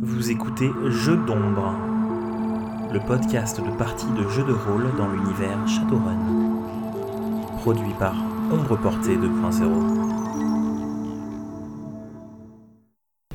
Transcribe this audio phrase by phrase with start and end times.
[0.00, 1.74] Vous écoutez Jeux d'ombre,
[2.92, 6.62] le podcast de parties de jeux de rôle dans l'univers Shadowrun.
[7.62, 8.14] Produit par
[8.52, 10.17] Ombre Portée 2.0.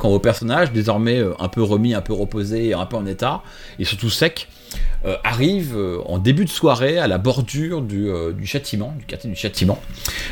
[0.04, 3.42] Quand vos personnages, désormais euh, un peu remis, un peu reposés, un peu en état,
[3.80, 4.50] et surtout secs,
[5.06, 8.12] euh, arrivent euh, en début de soirée à la bordure du,
[8.44, 9.82] châtiment, du quartier du châtiment,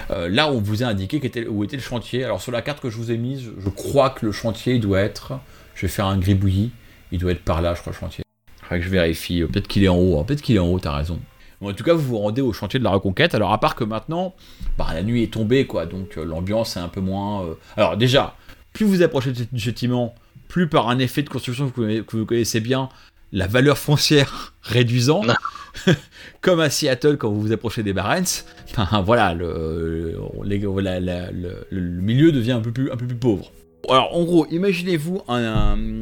[0.10, 2.26] là où on vous a indiqué où était le chantier.
[2.26, 5.00] Alors sur la carte que je vous ai mise, je crois que le chantier doit
[5.00, 5.40] être,
[5.76, 6.72] je vais faire un gribouillis,
[7.14, 8.26] il doit être par là, je crois, le chantier.
[8.64, 10.80] Faudrait que je vérifie, peut-être qu'il est en haut, hein, peut-être qu'il est en haut,
[10.80, 11.18] t'as raison.
[11.62, 13.36] En tout cas, vous vous rendez au chantier de la reconquête.
[13.36, 14.34] Alors, à part que maintenant,
[14.78, 17.46] bah, la nuit est tombée, quoi, donc l'ambiance est un peu moins.
[17.78, 18.36] Alors, déjà,
[18.74, 20.16] plus vous approchez du châtiment,
[20.48, 22.90] plus par un effet de construction que vous, connaissez- bien,
[23.32, 25.22] la valeur foncière réduisant,
[26.42, 28.44] comme à Seattle quand vous vous approchez des Barents,
[28.78, 33.08] ben, voilà, le, les- la- la- le- le milieu devient un peu plus, un peu
[33.08, 33.52] plus pauvre.
[33.90, 36.02] Alors, en gros, imaginez-vous un, un-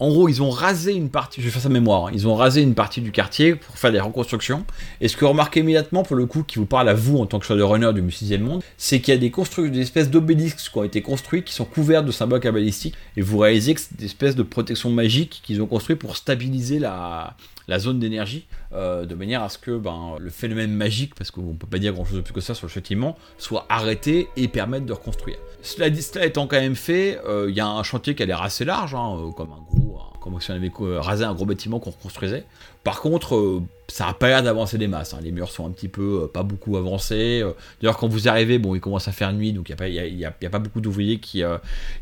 [0.00, 2.34] En gros, ils ont rasé une partie, je vais faire sa mémoire, hein, ils ont
[2.34, 4.64] rasé une partie du quartier pour faire des reconstructions.
[5.02, 7.38] Et ce que remarquez immédiatement, pour le coup, qui vous parle à vous en tant
[7.38, 9.30] que shadowrunner du sixième monde, c'est qu'il y a des,
[9.68, 13.38] des espèces d'obélisques qui ont été construits, qui sont couverts de symboles cabalistiques, et vous
[13.38, 17.36] réalisez que c'est des espèces de protections magiques qu'ils ont construit pour stabiliser la,
[17.70, 21.42] la zone d'énergie, euh, de manière à ce que ben, le phénomène magique, parce qu'on
[21.52, 24.28] ne peut pas dire grand chose de plus que ça sur le châtiment, soit arrêté
[24.36, 25.38] et permette de reconstruire.
[25.62, 28.26] Cela, dit, cela étant quand même fait, euh, il y a un chantier qui a
[28.26, 31.46] l'air assez large, hein, euh, comme un gros, comme si on avait rasé un gros
[31.46, 32.44] bâtiment qu'on reconstruisait.
[32.82, 35.14] Par contre, ça n'a pas l'air d'avancer des masses.
[35.14, 35.20] hein.
[35.22, 37.44] Les murs sont un petit peu, pas beaucoup avancés.
[37.80, 40.24] D'ailleurs, quand vous arrivez, bon, il commence à faire nuit, donc il n'y a, y
[40.24, 41.42] a- y a- pas beaucoup d'ouvriers qui,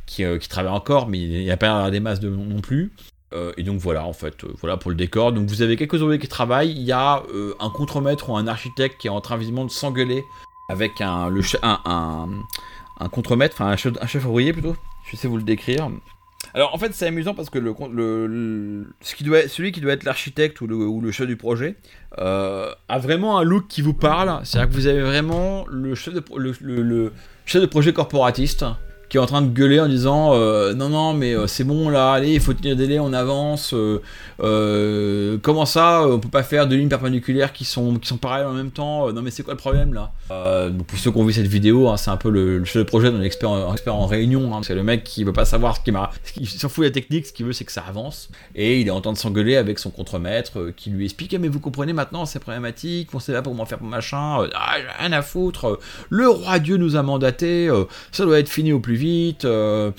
[0.06, 2.92] qui, travaillent encore, mais il n'y a pas des masses de, non plus.
[3.34, 5.32] Euh, et donc voilà, en fait, euh, voilà pour le décor.
[5.32, 6.70] Donc vous avez quelques ouvriers qui travaillent.
[6.70, 9.70] Il y a euh, un contremaître ou un architecte qui est en train visiblement de
[9.70, 10.24] s'engueuler
[10.70, 11.30] avec un,
[13.10, 14.76] contremaître, enfin un chef, un chef ouvrier plutôt.
[15.10, 15.90] Je sais vous le décrire.
[16.54, 20.04] Alors en fait c'est amusant parce que le, ce qui doit, celui qui doit être
[20.04, 21.76] l'architecte ou le, chef du projet
[22.16, 24.40] a vraiment un look qui vous parle.
[24.44, 28.64] C'est-à-dire que vous avez vraiment le chef de projet corporatiste
[29.08, 31.88] qui est en train de gueuler en disant euh, non non mais euh, c'est bon
[31.88, 36.42] là allez il faut tenir des délais on avance euh, comment ça on peut pas
[36.42, 39.42] faire deux lignes perpendiculaires qui sont qui sont pareilles en même temps non mais c'est
[39.42, 40.12] quoi le problème là?
[40.68, 43.10] Donc pour ceux qui ont vu cette vidéo hein, c'est un peu le, le projet
[43.10, 44.60] d'un expert, expert en réunion hein.
[44.62, 46.94] c'est le mec qui veut pas savoir ce qui m'a il s'en fout de la
[46.94, 49.56] technique ce qu'il veut c'est que ça avance et il est en train de s'engueuler
[49.56, 53.32] avec son contremaître qui lui explique Ah, mais vous comprenez maintenant c'est problématique on sait
[53.32, 55.78] là pour m'en faire pour machin ah j'ai rien à foutre
[56.10, 57.70] le roi Dieu nous a mandaté
[58.12, 58.97] ça doit être fini au plus
[59.44, 59.90] euh,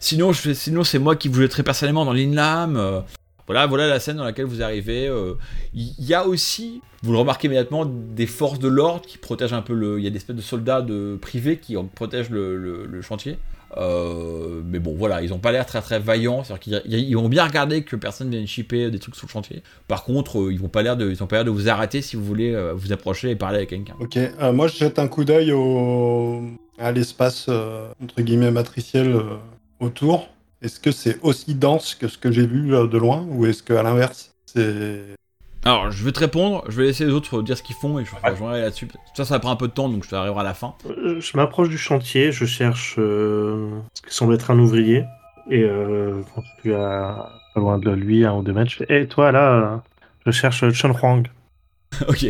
[0.00, 2.76] sinon, sinon c'est moi qui vous jetterai personnellement dans l'Inlam.
[2.76, 3.00] euh.
[3.46, 5.06] voilà, voilà la scène dans laquelle vous arrivez.
[5.06, 5.34] euh.
[5.74, 9.62] Il y, a aussi, vous le remarquez immédiatement, des forces de l'ordre qui protègent un
[9.62, 9.98] peu le.
[9.98, 13.38] Il y a des espèces de soldats de privés qui en protègent le chantier.
[13.76, 16.42] Euh, mais bon, voilà, ils n'ont pas l'air très très vaillants.
[16.86, 19.62] Ils vont bien regarder que personne vienne chipper des trucs sur le chantier.
[19.88, 22.02] Par contre, euh, ils vont pas l'air de, ils ont pas l'air de vous arrêter
[22.02, 23.94] si vous voulez euh, vous approcher et parler avec quelqu'un.
[24.00, 24.18] Ok,
[24.52, 26.42] moi je jette un coup d'œil au...
[26.78, 29.16] à l'espace entre guillemets matriciel
[29.80, 30.28] autour.
[30.60, 33.72] Est-ce que c'est aussi dense que ce que j'ai vu de loin ou est-ce que
[33.72, 35.16] à l'inverse c'est
[35.64, 38.04] Alors, je vais te répondre, je vais laisser les autres dire ce qu'ils font et
[38.04, 38.88] je rejoindrai là-dessus.
[39.14, 40.74] Ça, ça prend un peu de temps, donc ça arrivera à la fin.
[40.90, 45.04] Euh, Je m'approche du chantier, je cherche euh, ce qui semble être un ouvrier.
[45.50, 48.76] Et euh, quand je suis à, pas loin de lui, un ou deux mètres, je
[48.78, 49.76] fais Hé, toi là, euh,
[50.26, 51.28] je cherche Chun Huang.
[52.08, 52.24] ok.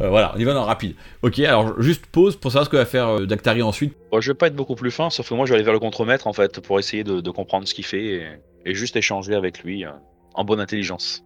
[0.00, 0.94] Euh, voilà, on y va dans le rapide.
[1.22, 3.94] Ok, alors juste pause pour savoir ce que va faire euh, Dactari ensuite.
[4.12, 5.72] Bon, je vais pas être beaucoup plus fin, sauf que moi je vais aller vers
[5.72, 8.26] le contremaître en fait pour essayer de, de comprendre ce qu'il fait et,
[8.66, 9.90] et juste échanger avec lui euh,
[10.34, 11.24] en bonne intelligence.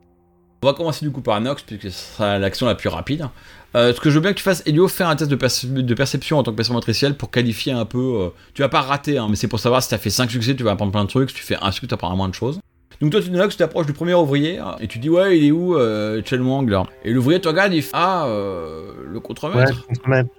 [0.63, 3.29] On va commencer du coup par Nox, puisque ce sera l'action la plus rapide.
[3.77, 5.67] Euh, ce que je veux bien que tu fasses, Elio, faire un test de, perce-
[5.67, 7.99] de perception en tant que personne matricielle pour qualifier un peu.
[8.23, 10.31] euh, tu vas pas rater, hein, mais c'est pour savoir si tu as fait 5
[10.31, 11.31] succès, tu vas apprendre plein de trucs.
[11.31, 12.59] Si tu fais un succès, tu apprendras moins de choses.
[13.01, 15.45] Donc toi, tu Nox, tu t'approches du premier ouvrier hein, et tu dis Ouais, il
[15.45, 19.15] est où, euh, Chen Wang là Et l'ouvrier te regarde, il fait Ah, euh, le
[19.17, 20.31] Ouais, contremaître contremaître.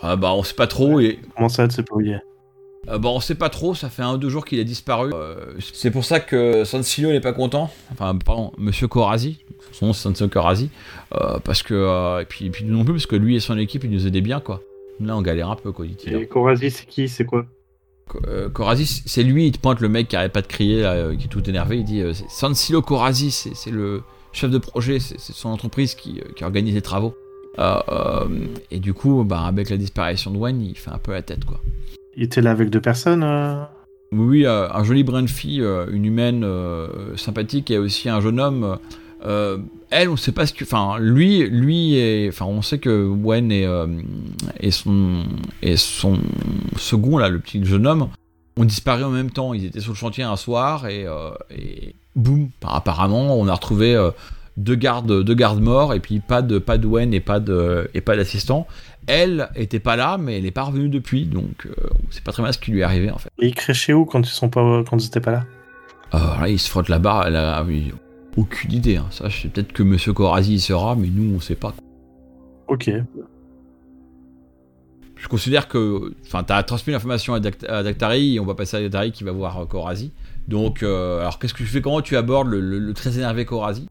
[0.00, 1.00] Ah bah, on sait pas trop.
[1.00, 2.16] Et, Comment ça, oublié
[2.88, 5.10] Euh, bah, on sait pas trop, ça fait un ou deux jours qu'il a disparu.
[5.12, 7.70] Euh, c'est pour ça que Sansilo n'est pas content.
[7.92, 9.38] Enfin, pardon, Monsieur Korazi.
[9.72, 10.70] Son nom c'est Sansilo Korazi.
[11.14, 11.74] Euh, parce que.
[11.74, 14.06] euh, et, puis, et puis non plus, parce que lui et son équipe, ils nous
[14.06, 14.60] aidaient bien, quoi.
[15.00, 16.14] Là, on galère un peu, quoi, dit-il.
[16.14, 17.08] Et Korazi, c'est qui?
[17.08, 17.44] C'est quoi?
[18.52, 21.24] Korazi, c'est lui, il te pointe le mec qui arrête pas de crier, là, qui
[21.24, 21.78] est tout énervé.
[21.78, 26.74] Il dit Sansilo Korazi, c'est le chef de projet, c'est son entreprise qui, qui organise
[26.74, 27.16] les travaux.
[28.70, 31.44] Et du coup, bah, avec la disparition de Wayne, il fait un peu la tête,
[31.44, 31.60] quoi.
[32.16, 33.62] Il était là avec deux personnes euh
[34.10, 36.46] Oui, euh, un joli brin de fille, euh, une humaine
[37.16, 38.78] sympathique et aussi un jeune homme.
[39.90, 40.64] elle, on sait pas ce que.
[40.64, 42.28] Enfin, lui, lui est.
[42.28, 43.68] Enfin, on sait que Wen et,
[44.60, 45.24] et son
[45.62, 46.18] et son
[46.76, 48.08] second là, le petit jeune homme,
[48.58, 49.52] ont disparu en même temps.
[49.52, 51.06] Ils étaient sur le chantier un soir et,
[51.50, 53.94] et boum, apparemment, on a retrouvé
[54.56, 58.66] deux gardes, deux gardes morts et puis pas de pas Wen et et pas d'assistant.
[59.06, 61.72] Elle était pas là, mais elle n'est pas revenue depuis, donc euh,
[62.08, 63.30] on sait pas très bien ce qui lui est arrivé en fait.
[63.38, 65.44] Et ils créchaient où quand ils sont pas quand ils étaient pas là?
[66.12, 67.26] Alors là, il se frotte la barre.
[67.26, 67.92] Elle a oui,
[68.36, 68.96] aucune idée.
[68.96, 69.06] hein.
[69.10, 71.74] Ça, je sais peut-être que Monsieur Corazi y sera, mais nous, on sait pas.
[72.68, 72.90] Ok.
[75.16, 78.76] Je considère que, enfin, t'as transmis l'information à, Dact- à Dactari et on va passer
[78.76, 80.12] à Dactari qui va voir euh, Corazi.
[80.46, 81.80] Donc, euh, alors qu'est-ce que tu fais?
[81.80, 83.88] Comment tu abordes le, le- le très énervé Corazi?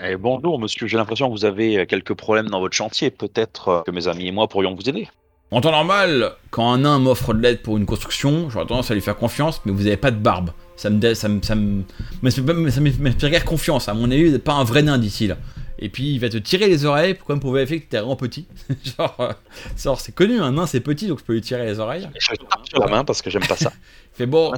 [0.00, 3.10] Eh, bonjour monsieur, j'ai l'impression que vous avez euh, quelques problèmes dans votre chantier.
[3.10, 5.08] Peut-être euh, que mes amis et moi pourrions vous aider.
[5.50, 8.94] En temps normal, quand un nain m'offre de l'aide pour une construction, j'aurais tendance à
[8.94, 10.50] lui faire confiance, mais vous avez pas de barbe.
[10.76, 11.84] Ça me, ça me, ça me,
[12.22, 13.86] m'inspire guère confiance.
[13.88, 15.36] À mon avis, vous n'êtes pas un vrai nain, dit-il.
[15.78, 18.46] Et puis il va te tirer les oreilles comme pour vérifier que t'es vraiment petit.
[18.96, 19.32] genre, euh,
[19.76, 22.08] genre, c'est connu, un nain c'est petit, donc je peux lui tirer les oreilles.
[22.14, 23.72] Et je tape sur la main parce que j'aime pas ça.
[24.14, 24.52] Il fait bon.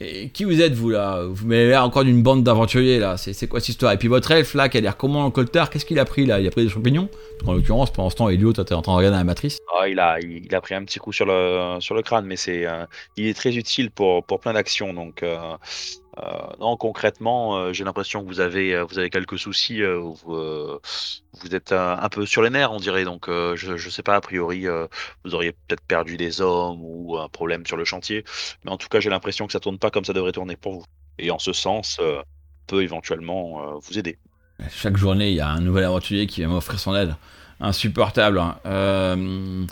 [0.00, 3.16] Et qui vous êtes vous là Vous m'avez l'air encore d'une bande d'aventuriers là.
[3.16, 3.92] C'est quoi cette histoire?
[3.92, 6.26] Et puis votre elfe là qui a l'air comment le coltard Qu'est-ce qu'il a pris
[6.26, 6.40] là?
[6.40, 7.08] Il a pris des champignons?
[7.46, 9.58] En l'occurrence, pendant ce temps, Elio, t'étais en train de regarder la matrice.
[9.78, 12.66] Ah, il, a, a pris un petit coup sur le, sur le crâne, mais c'est,
[12.66, 12.86] euh,
[13.16, 14.92] il est très utile pour, pour plein d'actions.
[14.94, 15.36] Donc, euh,
[16.60, 19.82] non, concrètement, euh, j'ai l'impression que vous avez, euh, vous avez quelques soucis.
[19.82, 20.78] euh, vous, euh,
[21.50, 23.04] êtes euh, un peu sur les nerfs, on dirait.
[23.04, 24.86] Donc, euh, je, je sais pas, a priori, euh,
[25.24, 28.24] vous auriez peut-être perdu des hommes ou un problème sur le chantier.
[28.64, 30.72] Mais en tout cas, j'ai l'impression que ça tourne pas comme ça devrait tourner pour
[30.74, 30.84] vous.
[31.18, 32.22] Et en ce sens, euh,
[32.66, 34.18] peut éventuellement euh, vous aider.
[34.70, 37.16] Chaque journée, il y a un nouvel aventurier qui va m'offrir son aide.
[37.60, 38.38] Insupportable.
[38.38, 38.56] hein.
[38.66, 39.64] Euh,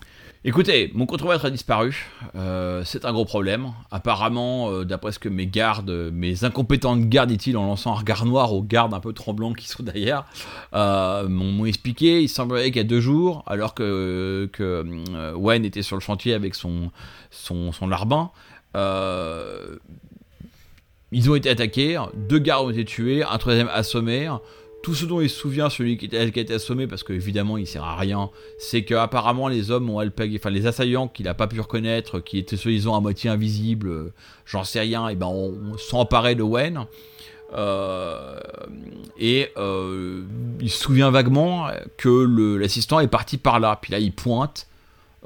[0.45, 2.11] Écoutez, mon contremaître a disparu.
[2.35, 3.75] Euh, c'est un gros problème.
[3.93, 8.27] Apparemment, euh, d'après ce que mes gardes, mes incompétentes gardes, dit-il, en lançant un regard
[8.27, 10.25] noir aux gardes un peu tremblants qui sont derrière,
[10.75, 12.23] euh, m'ont expliqué.
[12.23, 14.85] Il semblerait qu'il y a deux jours, alors que, que
[15.37, 16.91] Wen était sur le chantier avec son,
[17.31, 18.33] son, son larbin,
[21.13, 22.03] ils ont été attaqués.
[22.17, 24.29] Deux gardes ont été tués, un troisième assommé.
[24.83, 27.85] Tout ce dont il se souvient, celui qui, a été assommé, parce qu'évidemment il sert
[27.85, 32.19] à rien, c'est qu'apparemment les hommes ont enfin les assaillants qu'il n'a pas pu reconnaître,
[32.19, 34.13] qui étaient soi-disant à moitié invisibles, euh,
[34.45, 36.87] j'en sais rien, et ben on, de Wen.
[37.55, 38.41] Euh,
[39.19, 40.23] et euh,
[40.61, 41.69] il se souvient vaguement
[41.99, 43.79] que l'assistant est parti par là.
[43.81, 44.69] Puis là, il pointe,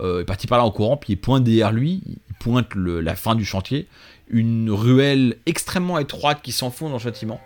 [0.00, 3.14] euh, est parti par là en courant, puis il pointe derrière lui, il pointe la
[3.14, 3.87] fin du chantier,
[4.29, 7.41] une ruelle extrêmement étroite qui s'enfonce dans le châtiment.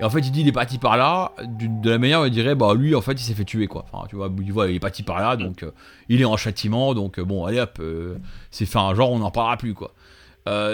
[0.00, 2.30] Et en fait, il dit il est parti par là, de la manière où il
[2.30, 3.86] dirait, bah lui, en fait, il s'est fait tuer, quoi.
[3.92, 5.70] Enfin, tu vois, il voit, il est parti par là, donc euh,
[6.08, 8.18] il est en châtiment, donc euh, bon, allez hop, euh,
[8.50, 9.92] c'est fin, genre, on n'en parlera plus, quoi.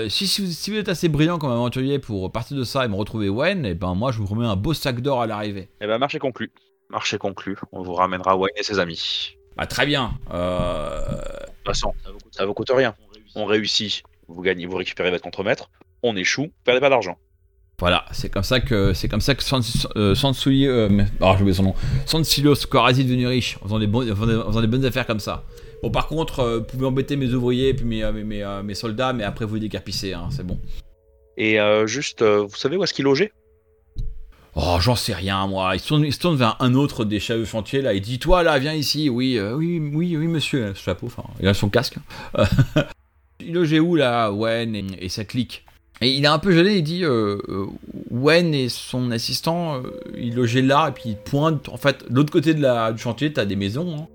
[0.08, 2.88] Si, si, vous, si vous êtes assez brillant comme aventurier pour partir de ça et
[2.88, 5.68] me retrouver Wen, et ben moi, je vous remets un beau sac d'or à l'arrivée.
[5.80, 6.50] Eh ben, marché conclu.
[6.88, 7.56] Marché conclu.
[7.70, 9.36] On vous ramènera Wayne et ses amis.
[9.56, 10.12] Bah, très bien.
[10.32, 12.94] Euh, De toute façon, ça vous coûte, ça vous coûte rien.
[13.36, 15.70] On réussit, vous gagnez, vous récupérez votre contremaître.
[16.02, 17.16] On échoue, vous perdez pas d'argent.
[17.80, 19.60] Voilà, c'est comme ça que c'est comme ça que Sans,
[19.96, 21.74] euh, Sansui, euh, mais- alors j'ai oublié son nom,
[23.00, 24.26] est devenu riche en faisant des, bons- en faisant
[24.60, 25.44] des- bonnes affaires comme ça.
[25.82, 28.42] Bon, par contre, euh, vous pouvez embêter mes ouvriers et puis mes, euh, mes, mes,
[28.42, 30.58] euh, mes soldats, mais après vous les décarpissez, hein, c'est bon.
[31.38, 33.32] Et juste, vous savez où est-ce qu'il logeait?
[34.56, 35.70] Oh, j'en sais rien, moi.
[35.74, 37.94] Il se, tourne, il se tourne vers un autre des chefs de chantier, là.
[37.94, 39.08] Il dit Toi, là, viens ici.
[39.08, 40.74] Oui, euh, oui, oui, oui, monsieur.
[40.74, 41.96] Ce chapeau, enfin, il a son casque.
[43.40, 45.64] Il logeait où, là, Wen et, et sa clique
[46.02, 46.76] Et il est un peu gêné.
[46.76, 47.66] Il dit euh, euh,
[48.10, 49.82] Wen et son assistant, euh,
[50.16, 50.88] ils logeaient là.
[50.88, 51.68] Et puis il pointe.
[51.68, 53.94] En fait, l'autre côté de la, du chantier, t'as des maisons.
[53.96, 54.06] hein.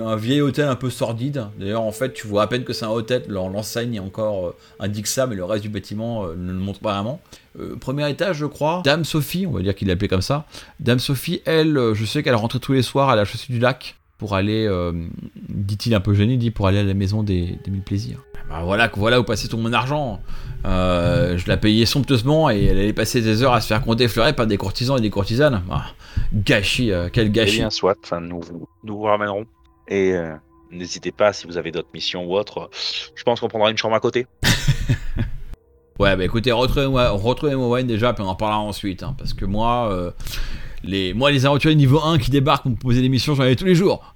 [0.00, 1.46] Un vieil hôtel un peu sordide.
[1.58, 3.22] D'ailleurs, en fait, tu vois à peine que c'est un hôtel.
[3.28, 7.20] L'enseigne encore euh, indique ça, mais le reste du bâtiment ne le montre pas vraiment.
[7.80, 8.82] Premier étage, je crois.
[8.84, 10.46] Dame Sophie, on va dire qu'il l'appelait comme ça.
[10.80, 13.96] Dame Sophie, elle, je sais qu'elle rentrait tous les soirs à la chaussée du lac
[14.24, 14.90] pour aller, euh,
[15.50, 18.24] dit-il un peu gêné, dit pour aller à la maison des, des mille plaisirs.
[18.48, 20.18] Bah voilà, voilà où passait tout mon argent.
[20.64, 24.08] Euh, je la payais somptueusement et elle allait passer des heures à se faire compter
[24.08, 25.62] fleurer par des courtisans et des courtisanes.
[25.70, 25.84] Ah,
[26.32, 27.58] gâchis, euh, quel Eh gâchis.
[27.58, 27.98] bien, soit.
[28.18, 29.44] Nous, vous- nous vous ramènerons.
[29.88, 30.32] Et euh,
[30.70, 32.70] n'hésitez pas, si vous avez d'autres missions ou autres,
[33.14, 34.26] je pense qu'on prendra une chambre à côté.
[36.00, 39.04] Ouais, bah écoutez, retrouvez-moi retrouvez Wayne déjà, puis on en parlera ensuite.
[39.04, 39.88] hein, parce que moi,
[40.84, 43.56] les, moi, les aventuriers niveau 1 qui débarquent pour me poser des missions, j'en ai
[43.56, 44.14] tous les jours.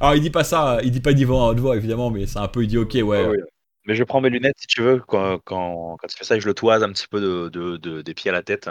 [0.00, 2.26] Alors, il dit pas ça, il dit pas niveau 1 à haute voix, évidemment, mais
[2.26, 3.22] c'est un peu, il dit ok, ouais.
[3.24, 3.36] Ah oui.
[3.84, 6.46] Mais je prends mes lunettes si tu veux, quand, quand, quand tu fais ça, je
[6.46, 8.70] le toise un petit peu de, de- de- des pieds à la tête,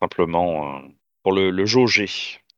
[0.00, 0.80] simplement euh,
[1.22, 2.08] pour le, le jauger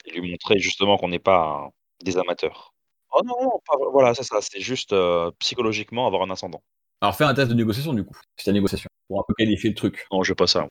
[0.04, 1.70] et lui montrer justement qu'on n'est pas
[2.04, 2.74] des amateurs.
[3.12, 6.62] Oh non, non, pas- voilà, c'est ça, c'est juste euh, psychologiquement avoir un ascendant.
[7.00, 9.70] Alors, fais un test de négociation du coup, c'est la négociation, pour un peu qualifier
[9.70, 10.06] le truc.
[10.12, 10.68] Non, je veux pas ça.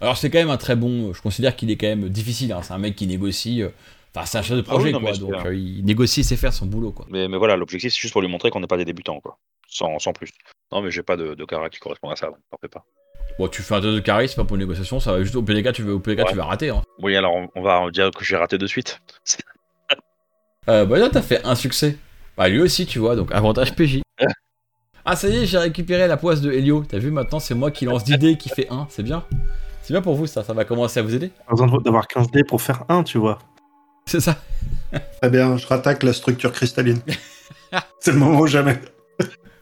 [0.00, 2.60] Alors, c'est quand même un très bon, je considère qu'il est quand même difficile, hein,
[2.62, 3.62] c'est un mec qui négocie.
[3.62, 3.68] euh,
[4.14, 5.12] Enfin, c'est un chef de projet, Ah oui, non, quoi.
[5.12, 7.06] Donc, c'est- euh, il négocie, il sait faire son boulot, quoi.
[7.10, 9.38] Mais, mais voilà, l'objectif c'est juste pour lui montrer qu'on n'est pas des débutants, quoi.
[9.68, 10.30] Sans, sans plus.
[10.72, 12.84] Non, mais j'ai pas de, de qui correspond à ça, donc t'en fais pas.
[13.38, 15.72] Bon, tu fais un test de charisme pour une négociation, ça va juste au cas,
[15.72, 16.24] tu, veux, au Ouais.
[16.26, 16.70] tu vas rater.
[16.70, 16.82] Hein.
[17.00, 19.00] Oui, alors on, on va dire que j'ai raté de suite.
[20.68, 21.96] Euh, bah là, t'as fait un succès.
[22.36, 24.02] Bah lui aussi, tu vois, donc avantage PJ.
[25.06, 26.84] ah, ça y est, j'ai récupéré la poisse de Helio.
[26.86, 29.24] T'as vu, maintenant, c'est moi qui lance d'idées qui fait 1, c'est bien.
[29.88, 31.30] C'est bien pour vous, ça, ça va commencer à vous aider.
[31.46, 33.38] Pas besoin d'avoir 15 dés pour faire 1, tu vois.
[34.04, 34.36] C'est ça.
[35.22, 37.00] Très bien, je rattaque la structure cristalline.
[37.98, 38.78] c'est le moment ou jamais.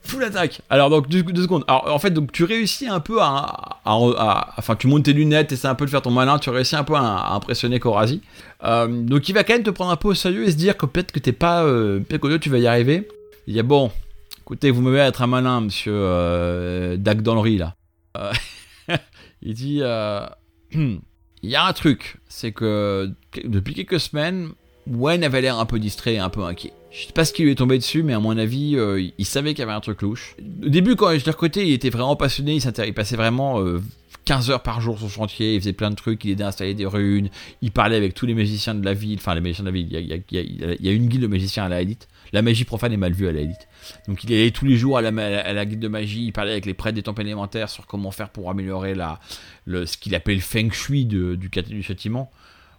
[0.02, 0.62] Full attaque.
[0.68, 1.62] Alors donc deux, deux secondes.
[1.68, 5.12] Alors en fait donc tu réussis un peu à, à- à- enfin tu montes tes
[5.12, 6.40] lunettes et c'est un peu de faire ton malin.
[6.40, 8.20] Tu réussis un peu à, à impressionner Korazi.
[8.64, 10.76] Euh, donc il va quand même te prendre un peu au sérieux et se dire
[10.76, 13.06] que peut-être que t'es pas, euh, peut-être que tu vas y arriver.
[13.46, 13.92] Il dit bon,
[14.40, 17.76] écoutez vous me voyez être un malin monsieur euh, Dak dans le riz là.
[19.44, 20.26] Euh, il dit euh,
[20.72, 21.00] il
[21.42, 23.10] y a un truc, c'est que
[23.44, 24.50] depuis quelques semaines
[24.88, 26.72] Wayne avait l'air un peu distrait et un peu inquiet.
[26.90, 29.26] Je sais pas ce qui lui est tombé dessus, mais à mon avis, euh, il
[29.26, 30.36] savait qu'il y avait un truc louche.
[30.64, 33.82] Au début, quand je l'ai recruté, il était vraiment passionné, il, il passait vraiment euh,
[34.24, 36.48] 15 heures par jour sur le chantier, il faisait plein de trucs, il aidait à
[36.48, 37.28] installer des runes,
[37.60, 39.88] il parlait avec tous les magiciens de la ville, enfin les magiciens de la ville,
[39.90, 42.08] il y a une guilde de magiciens à la élite.
[42.32, 43.68] La magie profane est mal vue à la élite.
[44.08, 46.52] Donc il allait tous les jours à la, à la guilde de magie, il parlait
[46.52, 49.20] avec les prêtres des temples élémentaires sur comment faire pour améliorer la,
[49.66, 52.30] ce qu'il appelle le feng shui du, du châtiment.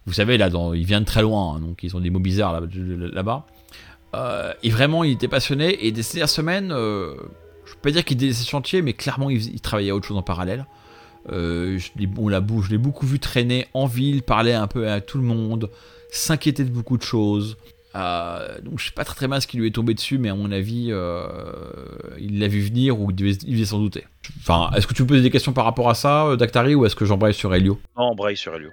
[0.06, 2.18] Vous savez, là, dans, il vient de très loin, hein, donc ils ont des mots
[2.18, 2.66] bizarres là-
[3.12, 3.46] là-bas.
[4.14, 5.86] Euh, et vraiment, il était passionné.
[5.86, 7.14] Et des dernières semaines, euh,
[7.66, 10.16] je peux pas dire qu'il délaissait ce chantier, mais clairement, il, travaillait à autre chose
[10.16, 10.66] en parallèle.
[11.30, 15.70] Euh, je l'ai beaucoup vu traîner en ville, parler un peu à tout le monde,
[16.10, 17.58] s'inquiéter de beaucoup de choses.
[17.94, 20.28] Euh, donc je sais pas très très bien ce qui lui est tombé dessus, mais
[20.28, 21.26] à mon avis, euh,
[22.18, 24.04] il l'a vu venir ou il devait, il s'en douter.
[24.40, 26.84] Enfin, est-ce que tu me poses des questions par rapport à ça, euh, Dactari, ou
[26.84, 28.70] est-ce que j'embraye sur Helio Non, braille sur Helio.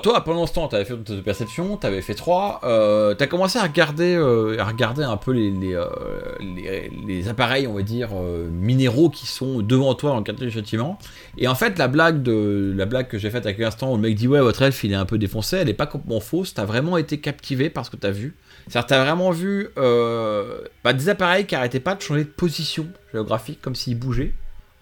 [0.00, 2.60] Toi, pendant ce temps, tu avais fait ton test de perception, tu avais fait 3,
[2.64, 7.74] euh, tu as commencé à regarder, euh, à regarder un peu les, euh, appareils, on
[7.74, 10.98] va dire, euh, minéraux qui sont devant toi dans le quartier du châtiment.
[11.38, 14.02] Et en fait, la blague, de, la blague que j'ai faite à l'instant où le
[14.02, 16.54] mec dit Ouais, votre elfe il est un peu défoncé, elle est pas complètement fausse,
[16.54, 18.34] tu as vraiment été captivé par ce que tu as vu.
[18.68, 22.86] C'est-à-dire, tu as vraiment vu bah, des appareils qui arrêtaient pas de changer de position
[23.12, 24.32] géographique comme s'ils bougeaient.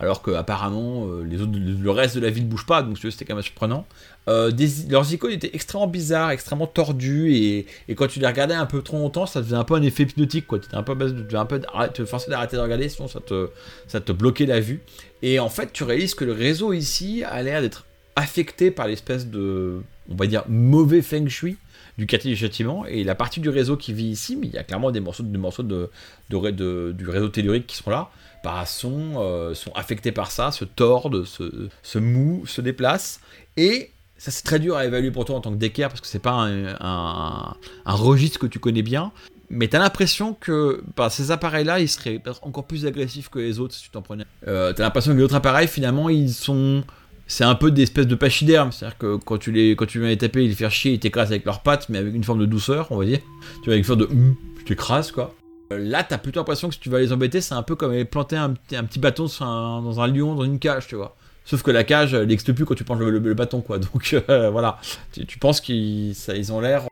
[0.00, 3.34] Alors que apparemment euh, les le reste de la ville bouge pas, donc c'était quand
[3.34, 3.84] même surprenant.
[4.28, 4.52] Euh,
[4.88, 8.98] leurs icônes étaient extrêmement bizarres, extrêmement tordues, et, quand tu les regardais un peu trop
[8.98, 10.60] longtemps, ça faisait un peu un effet hypnotique, quoi.
[10.60, 10.92] Tu un peu,
[11.34, 11.60] un peu
[11.92, 13.48] te forcer d'arrêter de regarder, sinon ça te,
[13.88, 14.82] ça te bloquait la vue.
[15.22, 19.26] Et en fait, tu réalises que le réseau ici a l'air d'être affecté par l'espèce
[19.26, 21.56] de, on va dire, mauvais feng shui
[21.96, 24.58] du quartier du châtiment, et la partie du réseau qui vit ici, mais il y
[24.58, 25.90] a clairement des morceaux, des morceaux de-
[26.30, 28.10] du réseau tellurique qui sont là,
[28.44, 33.20] bah, sont, euh, sont affectés par ça, se tordent, se, se mouent, se déplacent,
[33.56, 36.18] et ça c'est très dur à évaluer pour toi en tant que parce que c'est
[36.18, 36.48] pas
[36.80, 39.12] un, registre que tu connais bien.
[39.50, 43.74] Mais t'as l'impression que bah, ces appareils-là, ils seraient encore plus agressifs que les autres
[43.74, 44.24] si tu t'en prenais.
[44.46, 46.84] Euh, t'as l'impression que les autres appareils, finalement, ils sont.
[47.26, 48.72] C'est un peu des espèces de pachydermes.
[48.72, 50.98] C'est-à-dire que quand tu, les, quand tu viens les taper, ils les faire chier, ils
[50.98, 53.20] t'écrasent avec leurs pattes, mais avec une forme de douceur, on va dire.
[53.62, 54.06] Tu vois, avec une forme de.
[54.06, 55.34] hum, je t'écrase, quoi.
[55.72, 58.04] Euh, Là, t'as plutôt l'impression que si tu vas les embêter, c'est un peu comme
[58.04, 61.16] planter un, un petit bâton dans un lion, dans une cage, tu vois.
[61.44, 63.78] Sauf que la cage, elle n'existe plus quand tu prends le, bâton, quoi.
[63.78, 64.78] Donc euh, voilà.
[65.12, 66.82] Tu, penses qu'ils ils ont l'air.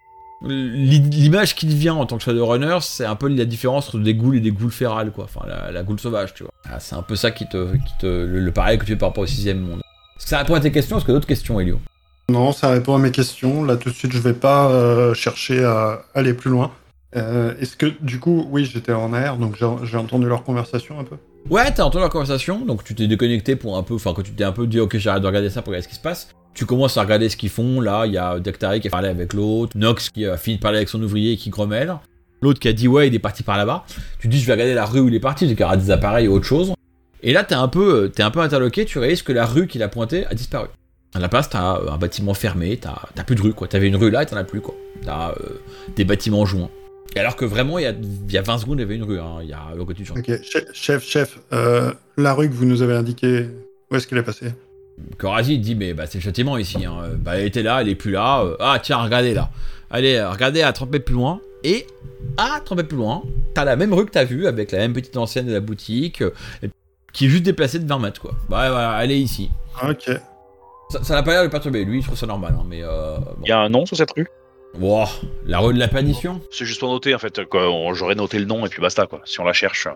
[0.42, 3.98] L'i- L'image qui te vient en tant que Shadowrunner, c'est un peu la différence entre
[3.98, 5.24] des ghouls et des ghouls férales, quoi.
[5.24, 6.52] Enfin, la, la ghoul sauvage, tu vois.
[6.70, 7.72] Ah, c'est un peu ça qui te.
[7.74, 9.80] Qui te le, le pareil que tu fais par rapport au sixième monde.
[10.16, 11.78] Est-ce que ça répond à tes questions Est-ce que d'autres questions, Elio?
[12.30, 13.64] Non, ça répond à mes questions.
[13.64, 16.70] Là, tout de suite, je vais pas euh, chercher à aller plus loin.
[17.16, 21.04] Euh, Est-ce que, du coup, oui, j'étais en air, donc j'ai entendu leur conversation un
[21.04, 21.16] peu?
[21.48, 24.32] Ouais, t'as entendu la conversation, donc tu t'es déconnecté pour un peu, enfin, quand tu
[24.32, 26.28] t'es un peu dit, ok, j'arrête de regarder ça pour regarder ce qui se passe.
[26.54, 29.08] Tu commences à regarder ce qu'ils font, là, il y a Dactari qui a parlé
[29.08, 31.94] avec l'autre, Nox qui a fini de parler avec son ouvrier et qui grommelle,
[32.42, 33.84] l'autre qui a dit, ouais, il est parti par là-bas.
[34.18, 35.90] Tu dis, je vais regarder la rue où il est parti, qu'il y aura des
[35.90, 36.72] appareils ou autre chose.
[37.22, 39.82] Et là, t'es un peu, t'es un peu interloqué, tu réalises que la rue qu'il
[39.82, 40.68] a pointée a disparu.
[41.14, 43.68] À la place, t'as un bâtiment fermé, t'as t'as plus de rue, quoi.
[43.68, 44.74] T'avais une rue là et t'en as plus, quoi.
[45.04, 45.60] T'as euh,
[45.94, 46.68] des bâtiments joints.
[47.14, 48.96] Et alors que vraiment, il y a, il y a 20 secondes, il y avait
[48.96, 49.38] une rue, hein.
[49.42, 50.14] il y a au côté du champ.
[50.16, 53.48] Ok, chef, chef, chef, euh, la rue que vous nous avez indiquée,
[53.90, 54.52] où est-ce qu'elle est passée?
[55.18, 56.84] Corazi dit mais bah c'est le châtiment ici.
[56.84, 56.96] hein.
[57.18, 58.42] Bah elle était là, elle est plus là.
[58.42, 59.50] Euh, ah tiens regardez là.
[59.90, 61.40] Allez regardez à 30 mètres plus loin.
[61.64, 61.86] Et
[62.38, 63.22] à 30 mètres plus loin,
[63.54, 66.22] t'as la même rue que t'as vue avec la même petite ancienne de la boutique
[66.22, 66.30] euh,
[67.12, 68.32] qui est juste déplacée de 20 mètres quoi.
[68.48, 69.50] Bah voilà, elle est ici.
[69.82, 70.10] Ok.
[71.02, 71.84] Ça n'a pas l'air de le perturber.
[71.84, 72.54] Lui il trouve ça normal.
[72.58, 73.42] hein, mais euh, bon.
[73.44, 74.26] Il y a un nom sur cette rue?
[74.78, 75.06] Wow,
[75.46, 76.40] la rue de la perdition.
[76.50, 77.40] C'est juste pour noter en fait.
[77.94, 79.22] J'aurais noté le nom et puis basta quoi.
[79.24, 79.88] Si on la cherche.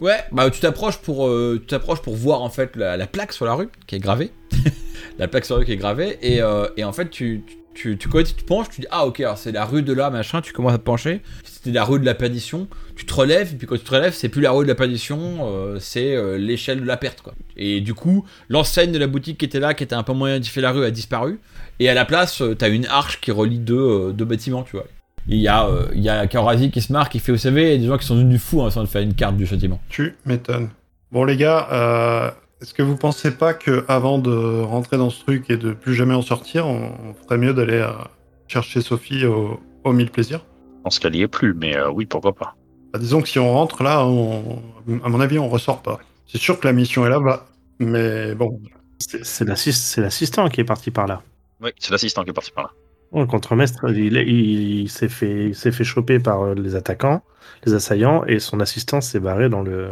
[0.00, 3.32] Ouais, bah tu t'approches pour, euh, tu t'approches pour voir en fait la, la plaque
[3.32, 4.30] sur la rue qui est gravée.
[5.18, 7.44] la plaque sur qui est gravée, et, euh, et en fait, tu,
[7.74, 10.10] tu, tu, tu te penches, tu dis, ah ok, alors c'est la rue de là,
[10.10, 13.54] machin, tu commences à te pencher, c'était la rue de la perdition, tu te relèves,
[13.54, 16.38] et puis quand tu te relèves, c'est plus la rue de la perdition, euh, c'est
[16.38, 17.34] l'échelle de la perte, quoi.
[17.56, 20.38] Et du coup, l'enseigne de la boutique qui était là, qui était un peu moyen
[20.40, 21.38] d'y faire la rue, a disparu,
[21.80, 23.76] et à la place, euh, t'as une arche qui relie deux,
[24.08, 24.86] euh, deux bâtiments, tu vois.
[25.28, 27.68] Il y a, euh, il y a Kaorazi qui se marque, qui fait, vous savez,
[27.68, 29.36] il y a des gens qui sont devenus fous en train de faire une carte
[29.36, 29.80] du châtiment.
[29.88, 30.68] Tu m'étonnes.
[31.10, 32.30] Bon, les gars, euh,
[32.62, 35.94] est-ce que vous pensez pas que avant de rentrer dans ce truc et de plus
[35.94, 37.90] jamais en sortir, on, on ferait mieux d'aller euh,
[38.48, 40.44] chercher Sophie au, au mille plaisirs?
[40.78, 42.54] Je pense qu'elle y est plus, mais euh, oui, pourquoi pas.
[42.92, 44.62] Bah, Disons que si on rentre là, on-
[45.04, 45.98] à mon avis, on ressort pas.
[46.28, 47.46] C'est sûr que la mission est là-bas,
[47.80, 48.60] mais bon,
[49.00, 51.22] C'est c'est l'assist- c'est l'assistant qui est parti par là.
[51.60, 52.70] Oui, c'est l'assistant qui est parti par là.
[53.12, 57.22] Oh, Le contremaître, il, il- il s'est fait, fait choper par euh, les attaquants,
[57.64, 59.90] les assaillants, et son assistant s'est barré dans le,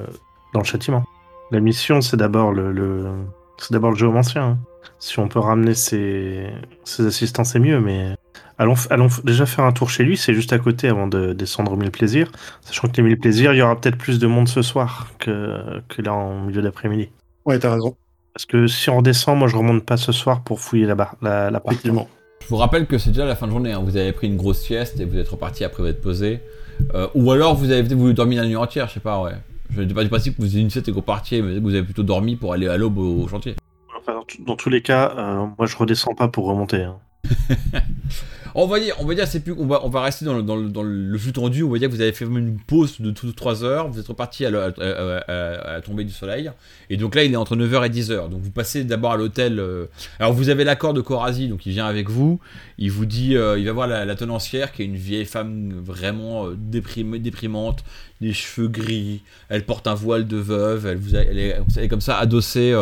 [0.52, 1.04] dans le châtiment.
[1.50, 3.06] La mission, c'est d'abord le, le-
[3.58, 4.42] c'est d'abord le géomancien.
[4.44, 4.58] hein.
[4.98, 6.48] Si on peut ramener ses,
[6.84, 8.14] ses assistants, c'est mieux, mais
[8.58, 11.72] allons, allons déjà faire un tour chez lui, c'est juste à côté avant de descendre
[11.72, 12.30] au Mille Plaisirs.
[12.62, 15.80] Sachant que les Mille Plaisirs, il y aura peut-être plus de monde ce soir que,
[15.88, 17.10] que là en milieu d'après-midi.
[17.44, 17.96] ouais, t'as raison,
[18.34, 21.16] Parce que si on redescend, moi je remonte pas ce soir pour fouiller la, bar-
[21.22, 21.76] la, la partie.
[21.76, 22.08] effectivement.
[22.42, 23.80] Je vous rappelle que c'est déjà la fin de journée, hein.
[23.82, 26.40] vous avez pris une grosse sieste et vous êtes reparti après vous êtes posé.
[26.94, 29.32] Euh, ou alors vous avez voulu dormir la nuit entière, je sais pas, ouais.
[29.70, 31.58] Je n'étais pas du principe que vous ayez une sieste et que vous partiez, mais
[31.58, 33.54] vous avez plutôt dormi pour aller à l'aube au, au chantier.
[33.96, 36.82] Enfin, dans tous les cas, euh, moi je redescends pas pour remonter.
[36.82, 36.96] hein.
[38.56, 39.40] On va on va dire, c'est
[40.02, 41.64] rester dans le, dans, le, dans flux tendu.
[41.64, 43.88] On va dire que vous avez fait une pause de toutes 3 heures.
[43.88, 44.72] Vous êtes reparti à, la-
[45.76, 46.50] à- tombée du soleil.
[46.88, 48.28] Et donc là, il est entre 9h et 10h.
[48.28, 49.58] Donc vous passez d'abord à l'hôtel.
[49.58, 49.86] euh,
[50.20, 52.38] Alors vous avez l'accord de Corazi, donc il vient avec vous.
[52.78, 56.46] Il vous dit, euh, il va voir la, tenancière qui est une vieille femme vraiment
[56.46, 57.84] euh, déprimante,
[58.20, 59.22] des cheveux gris.
[59.48, 60.86] Elle porte un voile de veuve.
[60.86, 62.72] Elle, vous est, comme ça adossée,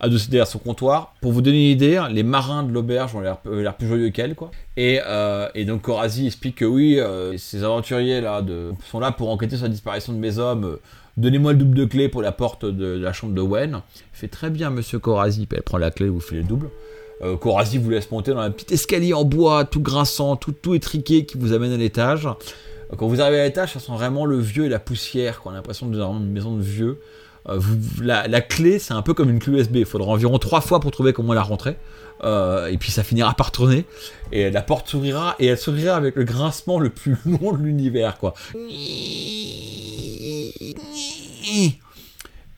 [0.00, 1.14] adossée derrière son comptoir.
[1.22, 3.38] Pour vous donner une idée, les marins de l'auberge ont l'air
[3.76, 4.50] plus joyeux qu'elle, quoi.
[4.76, 8.42] Et, euh, et donc Corazi explique que oui, euh, ces aventuriers là
[8.90, 10.78] sont là pour enquêter sur la disparition de mes hommes.
[11.18, 13.82] Donnez-moi le double de clé pour la porte de, la chambre de Wen.
[14.12, 15.46] Fait très bien, monsieur Corazi.
[15.54, 16.70] Elle prend la clé, vous fait le double.
[17.22, 21.26] Euh, Corazi vous laisse monter dans un petit escalier en bois, tout grinçant, tout, étriqué,
[21.26, 22.26] qui vous amène à l'étage.
[22.96, 25.40] Quand vous arrivez à l'étage, ça sent vraiment le vieux et la poussière.
[25.40, 25.52] quoi.
[25.52, 26.98] On a l'impression de vraiment une maison de vieux.
[27.48, 27.60] Euh,
[28.00, 29.76] la, clé, c'est un peu comme une clé USB.
[29.76, 31.76] Il faudra environ trois fois pour trouver comment la rentrer.
[32.24, 33.84] Euh, et puis ça finira par tourner.
[34.30, 35.34] Et la porte s'ouvrira.
[35.38, 38.34] Et elle s'ouvrira avec le grincement le plus long de l'univers, quoi.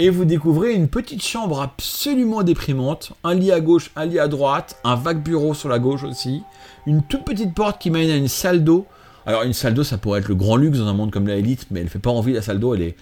[0.00, 3.12] Et vous découvrez une petite chambre absolument déprimante.
[3.22, 4.78] Un lit à gauche, un lit à droite.
[4.84, 6.42] Un vague bureau sur la gauche aussi.
[6.86, 8.86] Une toute petite porte qui mène à une salle d'eau.
[9.26, 11.36] Alors une salle d'eau, ça pourrait être le grand luxe dans un monde comme la
[11.36, 12.74] Elite, mais elle fait pas envie la salle d'eau.
[12.74, 12.96] Elle est,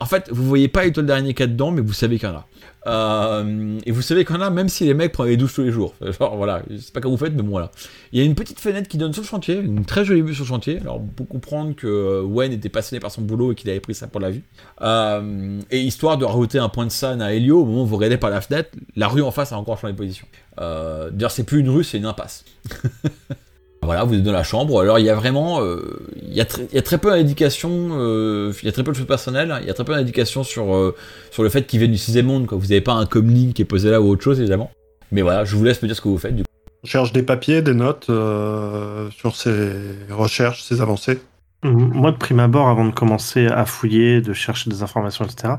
[0.00, 2.46] en fait, vous voyez pas y a dedans, mais vous savez qu'il y en a.
[2.86, 5.54] Euh, et vous savez qu'il y en a même si les mecs prennent les douches
[5.54, 5.94] tous les jours.
[6.18, 7.70] Genre voilà, je sais pas comment vous faites, mais bon voilà.
[8.12, 10.34] Il y a une petite fenêtre qui donne sur le chantier, une très jolie vue
[10.34, 10.78] sur le chantier.
[10.80, 13.94] Alors pour comprendre que euh, Wen était passionné par son boulot et qu'il avait pris
[13.94, 14.42] ça pour la vue.
[14.80, 17.96] Euh, et histoire de rajouter un point de scène à Helio, au moment où vous
[17.96, 20.26] regardez par la fenêtre, la rue en face a encore changé de position.
[20.56, 22.44] D'ailleurs, c'est plus une rue, c'est une impasse.
[23.88, 24.82] Voilà, vous êtes dans la chambre.
[24.82, 27.08] Alors il y a vraiment, euh, il, y a tr- il y a très peu
[27.10, 29.56] d'indications, euh, il y a très peu de choses personnelles.
[29.62, 30.94] Il y a très peu d'indications sur euh,
[31.30, 32.46] sur le fait qu'ils viennent du sixième monde.
[32.46, 32.58] Quoi.
[32.58, 34.70] Vous n'avez pas un comlink qui est posé là ou autre chose évidemment.
[35.10, 36.36] Mais voilà, je vous laisse me dire ce que vous faites.
[36.36, 36.48] Du coup.
[36.84, 39.72] On cherche des papiers, des notes euh, sur ces
[40.10, 41.20] recherches, ces avancées.
[41.62, 45.54] Moi, de prime abord, avant de commencer à fouiller, de chercher des informations, etc.,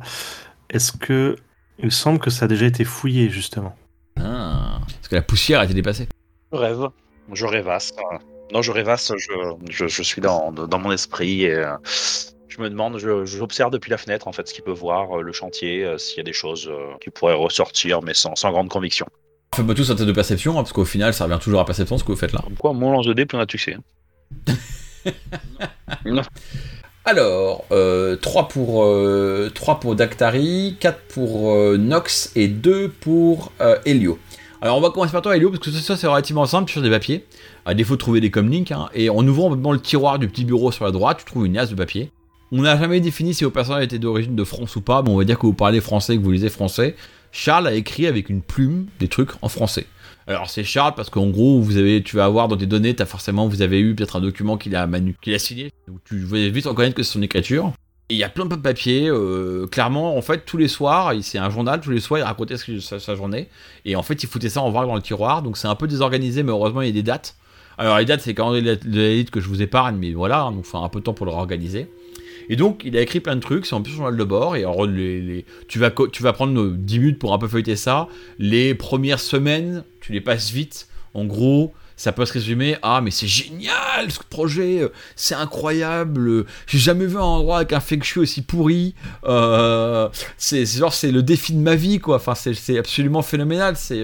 [0.70, 1.36] est-ce que
[1.82, 3.76] il semble que ça a déjà été fouillé, justement?
[4.20, 6.08] Ah, parce que la poussière a été dépassée?
[6.52, 6.90] Rêve.
[7.34, 7.94] Je rêvasse.
[7.98, 8.18] euh,
[8.54, 9.12] Non, je rêvasse.
[9.18, 9.34] Je,
[9.70, 11.74] je, je suis dans, dans mon esprit et euh,
[12.48, 15.22] je me demande, je- j'observe depuis la fenêtre en fait ce qu'il peut voir, euh,
[15.22, 18.70] le chantier, euh, s'il y a des choses qui pourraient ressortir, mais sans, sans grande
[18.70, 19.06] conviction.
[19.56, 21.98] Faites-moi tous un test de perception, hein, parce qu'au final, ça revient toujours à perception
[21.98, 22.42] ce que vous faites là.
[22.44, 23.78] Comme quoi, mon lance de dés, plein de succès.
[26.06, 26.22] Non.
[27.06, 33.52] Alors, euh, 3 pour, euh, 3 pour Dactari, 4 pour euh, Nox et 2 pour
[33.62, 34.20] euh, Helio.
[34.62, 36.90] Alors on va commencer par toi Helio, parce que ça, c'est relativement simple sur des
[36.90, 37.26] papiers,
[37.66, 40.72] à défaut de trouver des comlinks, hein, et en ouvrant le tiroir du petit bureau
[40.74, 42.12] sur la droite, tu trouves une liasse de papier.
[42.52, 45.18] On n'a jamais défini si vos personnages étaient d'origine de France ou pas, mais on
[45.18, 46.96] va dire que vous parlez français, que vous lisez français.
[47.32, 49.86] Charles a écrit avec une plume des trucs en français.
[50.28, 53.06] Alors c'est Charles parce qu'en gros vous avez, tu vas avoir dans tes données, as
[53.06, 56.20] forcément vous avez eu peut-être un document qu'il a manu, qu'il a signé, donc tu
[56.20, 57.72] vas vite reconnaître que c'est son écriture.
[58.12, 61.50] Il y a plein de papiers, euh, clairement en fait tous les soirs, c'est un
[61.52, 63.50] journal, tous les soirs il racontait sa, journée,
[63.86, 65.88] et en fait il foutait ça en vrac dans le tiroir, donc c'est un peu
[65.88, 67.36] désorganisé mais heureusement il y a des dates.
[67.78, 70.80] Alors les dates c'est quand de l'élite que je vous épargne, mais voilà, donc faut
[70.80, 71.88] un peu de temps pour le réorganiser.
[72.50, 74.56] Et donc, il a écrit plein de trucs, c'est en plus journal de bord.
[74.56, 77.76] Et alors, les, tu, vas, tu vas prendre euh, 10 minutes pour un peu feuilleter
[77.76, 78.08] ça.
[78.40, 80.88] Les premières semaines, tu les passes vite.
[81.14, 86.28] En gros, ça peut se résumer Ah, mais c'est génial ce projet, euh, c'est incroyable.
[86.30, 88.96] euh, J'ai jamais vu un endroit avec un feng shui aussi pourri.
[89.26, 90.08] Euh,
[90.38, 92.16] c'est genre, c'est le défi de ma vie, quoi.
[92.16, 93.76] Enfin, c'est- absolument phénoménal.
[93.78, 94.02] C'est.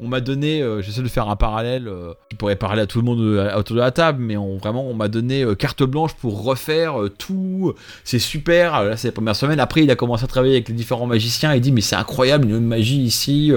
[0.00, 2.98] On m'a donné, euh, j'essaie de faire un parallèle euh, qui pourrait parler à tout
[2.98, 6.14] le monde euh, autour de la table, mais on, vraiment, on m'a donné carte blanche
[6.14, 7.74] pour refaire tout.
[8.02, 8.82] C'est super.
[8.82, 9.60] Là, c'est la première semaine.
[9.60, 11.54] Après, il a commencé à travailler avec les différents magiciens.
[11.54, 13.52] Il dit, mais c'est incroyable, une magie ici.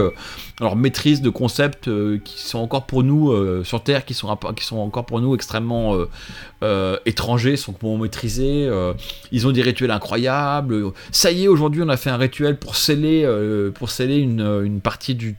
[0.60, 1.90] alors, maîtrise de concepts
[2.24, 5.96] qui sont encore pour nous sur Terre, qui sont, encore pour nous extrêmement
[7.06, 8.70] étrangers, sont complètement maîtrisés.
[9.32, 10.92] ils ont des rituels incroyables.
[11.12, 13.28] Ça y est, aujourd'hui, on a fait un rituel pour sceller,
[13.74, 15.36] pour sceller une, partie du-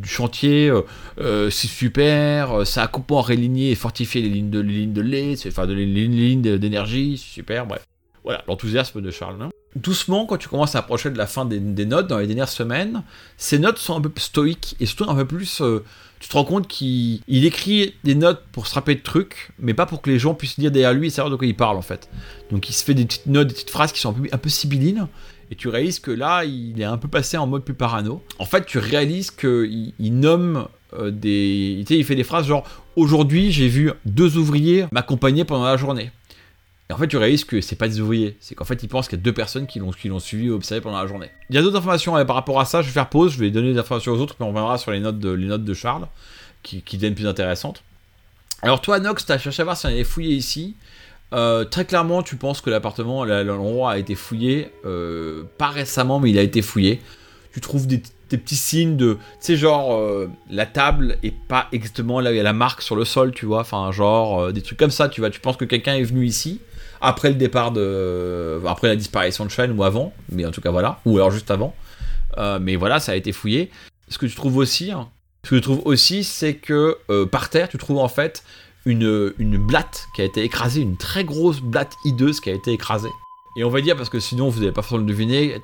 [0.00, 0.68] du chantier.
[0.68, 0.82] euh,
[1.20, 2.52] euh, c'est super.
[2.60, 5.66] euh, Ça a complètement réligné et fortifié les lignes de, les lignes de lait, enfin
[5.66, 7.18] de, les, les lignes d'énergie.
[7.18, 7.66] Super.
[7.66, 7.84] Bref.
[8.24, 9.48] Voilà, l'enthousiasme de Charles.
[9.76, 12.48] Doucement, quand tu commences à approcher de la fin des, des notes dans les dernières
[12.48, 13.02] semaines,
[13.36, 15.62] ces notes sont un peu stoïques et surtout un peu plus.
[16.18, 19.74] tu te rends compte qu'il il écrit des notes pour se rappeler de trucs, mais
[19.74, 21.76] pas pour que les gens puissent lire derrière lui et savoir de quoi il parle
[21.76, 22.08] en fait.
[22.50, 25.06] Donc il se fait des petites notes, des petites phrases qui sont un peu sibyllines.
[25.50, 28.22] Et tu réalises que là, il est un peu passé en mode plus parano.
[28.38, 31.84] En fait, tu réalises qu'il il nomme euh, des.
[31.86, 32.64] Tu sais, il fait des phrases genre
[32.96, 36.10] Aujourd'hui, j'ai vu deux ouvriers m'accompagner pendant la journée.
[36.88, 38.36] Et en fait, tu réalises que c'est pas des ouvriers.
[38.40, 40.80] C'est qu'en fait, il pense qu'il y a deux personnes qui l'ont suivi et observé
[40.80, 41.30] pendant la journée.
[41.50, 42.80] Il y a d'autres informations par rapport à ça.
[42.82, 43.32] Je vais faire pause.
[43.32, 45.46] Je vais donner des informations aux autres, mais on reviendra sur les notes de, les
[45.46, 46.06] notes de Charles
[46.62, 47.82] qui, qui deviennent plus intéressantes.
[48.62, 50.74] Alors, toi, Nox, tu as cherché à voir si on avait fouillé ici.
[51.32, 56.20] Euh, très clairement, tu penses que l'appartement, la- l'endroit a été fouillé, euh, pas récemment,
[56.20, 57.00] mais il a été fouillé.
[57.52, 62.20] Tu trouves des, petits signes de, tu sais, genre euh, la table est pas exactement
[62.20, 64.78] là il y a la marque sur le sol, tu vois, enfin genre des trucs
[64.78, 65.30] comme ça, tu vois.
[65.30, 66.60] Tu penses que quelqu'un est venu ici
[67.00, 70.70] après le départ de, après la disparition de Shen ou avant, mais en tout cas
[70.70, 71.74] voilà, ou alors juste avant.
[72.60, 73.70] Mais voilà, ça a été fouillé.
[74.08, 75.08] Ce que tu trouves aussi, hein,
[75.44, 78.42] ce que tu trouves aussi, c'est que par terre, tu trouves en fait
[78.86, 82.72] une, une blatte qui a été écrasée, une très grosse blatte hideuse qui a été
[82.72, 83.10] écrasée.
[83.56, 85.60] Et on va dire, parce que sinon vous n'avez pas forcément le deviner,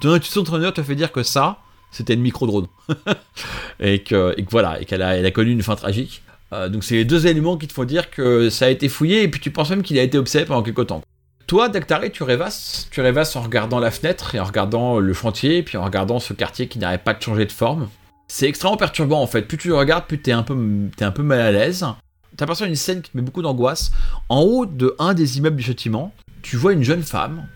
[0.00, 1.58] ton intuition d'entraîneur te fait dire que ça,
[1.90, 2.66] c'était une micro-drone.
[3.80, 6.22] et, que, et que voilà, et qu'elle a, elle a connu une fin tragique.
[6.52, 9.22] Euh, donc c'est les deux éléments qui te font dire que ça a été fouillé,
[9.22, 11.02] et puis tu penses même qu'il a été observé pendant quelque temps.
[11.46, 15.58] Toi, Dactaré, tu rêvasses, tu rêvasses en regardant la fenêtre, et en regardant le chantier,
[15.58, 17.88] et puis en regardant ce quartier qui n'arrête pas de changer de forme.
[18.28, 19.42] C'est extrêmement perturbant en fait.
[19.42, 20.56] Plus tu le regardes, plus t'es un peu,
[20.96, 21.86] t'es un peu mal à l'aise.
[22.36, 23.90] T'aperçois une scène qui te met beaucoup d'angoisse.
[24.28, 27.46] En haut de un des immeubles du châtiment, tu vois une jeune femme,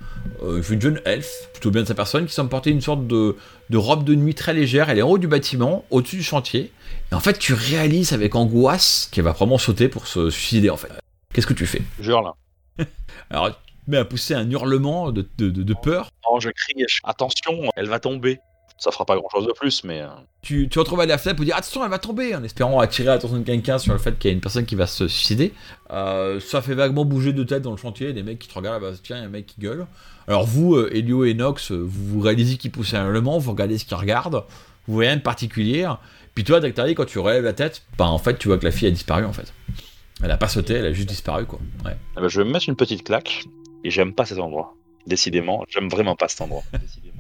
[0.43, 3.37] euh, une jeune elfe, plutôt bien de sa personne, qui semble porter une sorte de,
[3.71, 4.89] de robe de nuit très légère.
[4.91, 6.73] Elle est en haut du bâtiment, au-dessus du chantier.
[7.11, 10.77] Et en fait, tu réalises avec angoisse qu'elle va vraiment sauter pour se suicider en
[10.77, 10.91] fait.
[11.35, 11.83] Qu'est-ce que tu fais?
[12.01, 12.35] Jure là.
[13.31, 16.11] Alors, tu mets à pousser un hurlement de, de- de- de peur?
[16.31, 18.39] Oh, je crie, je- attention, elle va tomber.
[18.79, 20.03] Ça fera pas grand chose de plus, mais.
[20.03, 20.07] euh,
[20.43, 23.09] Tu, tu retrouves à la fenêtre pour dire attention, elle va tomber, en espérant attirer
[23.09, 25.53] l'attention de quelqu'un sur le fait qu'il y a une personne qui va se suicider.
[25.91, 28.83] Euh, ça fait vaguement bouger de tête dans le chantier, des mecs qui te regardent,
[28.83, 29.87] bah, tiens, il y a un mec qui gueule.
[30.29, 33.79] Alors vous, euh, Elio et Nox, vous, vous réalisez qu'il pousse un hurlement, vous regardez
[33.79, 34.45] ce qu'il regarde,
[34.87, 35.91] vous voyez rien de particulier.
[36.35, 38.71] Puis toi, Dactari, quand tu relèves la tête, bah en fait, tu vois que la
[38.71, 39.53] fille a disparu en fait.
[40.23, 41.59] Elle a pas sauté, elle a juste disparu quoi.
[41.85, 41.97] Ouais.
[42.17, 43.45] eh ben, je vais me mettre une petite claque.
[43.85, 44.75] Et j'aime pas cet endroit.
[45.07, 46.63] Décidément, j'aime vraiment pas cet endroit.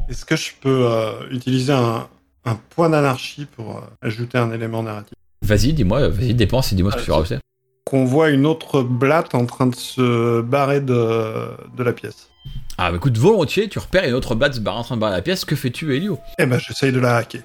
[0.09, 2.09] Est-ce que je peux euh, utiliser un,
[2.45, 5.15] un point d'anarchie pour euh, ajouter un élément narratif?
[5.43, 7.41] Vas-y, dis-moi, vas-y, dépense et dis-moi ce que tu auras fait.
[7.85, 12.29] Qu'on voit une autre blatte en train de se barrer de, de la pièce.
[12.77, 15.17] Ah bah écoute, volontiers, tu repères une autre batte se barrer en train de barrer
[15.17, 16.19] la pièce, que fais-tu, Elio?
[16.39, 17.43] Eh ben, j'essaye de la hacker.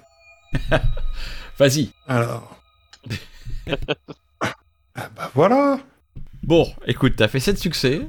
[1.58, 1.90] Vas-y.
[2.08, 2.56] Alors.
[4.96, 5.80] ah bah voilà
[6.44, 8.02] Bon, écoute, t'as fait 7 succès.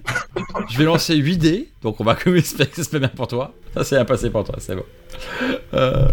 [0.69, 3.09] Je vais lancer 8 dés, donc on va même espérer que ça se fait bien
[3.09, 3.55] pour toi.
[3.75, 4.83] Ça s'est bien passé pour toi, c'est bon.
[5.75, 6.09] Euh,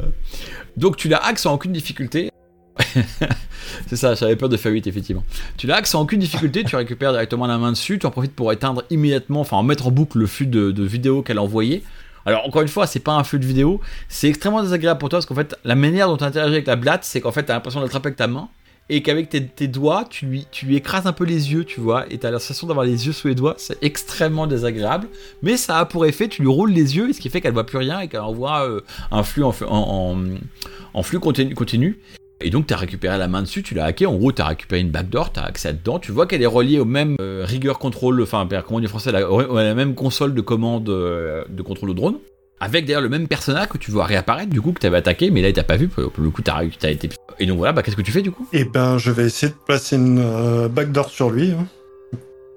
[0.77, 2.29] Donc tu la hack sans aucune difficulté.
[3.87, 5.23] c'est ça, j'avais peur de faire 8 effectivement.
[5.57, 8.35] Tu la hack sans aucune difficulté, tu récupères directement la main dessus, tu en profites
[8.35, 11.83] pour éteindre immédiatement, enfin en mettre en boucle le flux de, vidéos qu'elle a envoyé.
[12.27, 15.17] Alors encore une fois, c'est pas un flux de vidéo, c'est extrêmement désagréable pour toi
[15.17, 17.53] parce qu'en fait, la manière dont tu interagis avec la blatte, c'est qu'en fait, t'as
[17.55, 18.47] l'impression de l'attraper avec ta main
[18.89, 22.05] et qu'avec tes, doigts, tu lui, tu lui écrases un peu les yeux, tu vois,
[22.11, 25.07] et t'as sensation d'avoir les yeux sous les doigts, c'est extrêmement désagréable,
[25.41, 27.65] mais ça a pour effet, tu lui roules les yeux, ce qui fait qu'elle voit
[27.65, 31.99] plus rien et qu'elle envoie euh, un flux en, flux continu, continu.
[32.43, 34.47] Et donc tu as récupéré la main dessus, tu l'as hacké, en gros tu as
[34.47, 37.45] récupéré une backdoor, tu as accès dedans, tu vois qu'elle est reliée au même euh,
[37.47, 41.45] rigueur contrôle, enfin comment on dit français, la, à la même console de commande euh,
[41.49, 42.17] de contrôle au drone.
[42.61, 45.31] Avec d'ailleurs le même personnage que tu vois réapparaître, du coup, que tu avais attaqué,
[45.31, 47.09] mais là, il t'a pas vu, pour le coup, tu as, été.
[47.39, 48.47] Et donc voilà, bah, qu'est-ce que tu fais du coup?
[48.53, 51.51] Eh ben, je vais essayer de placer une euh, backdoor sur lui.
[51.51, 51.65] Hein.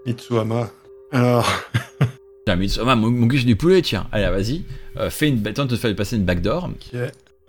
[0.05, 0.69] Mitsuhama.
[1.11, 1.51] Alors,
[2.47, 4.07] Tiens, ah, mon, mon j'ai du poulet, tiens.
[4.13, 4.65] Allez, vas-y.
[4.99, 6.65] Euh, fais une, tente de te faire passer une backdoor.
[6.65, 7.01] Ok.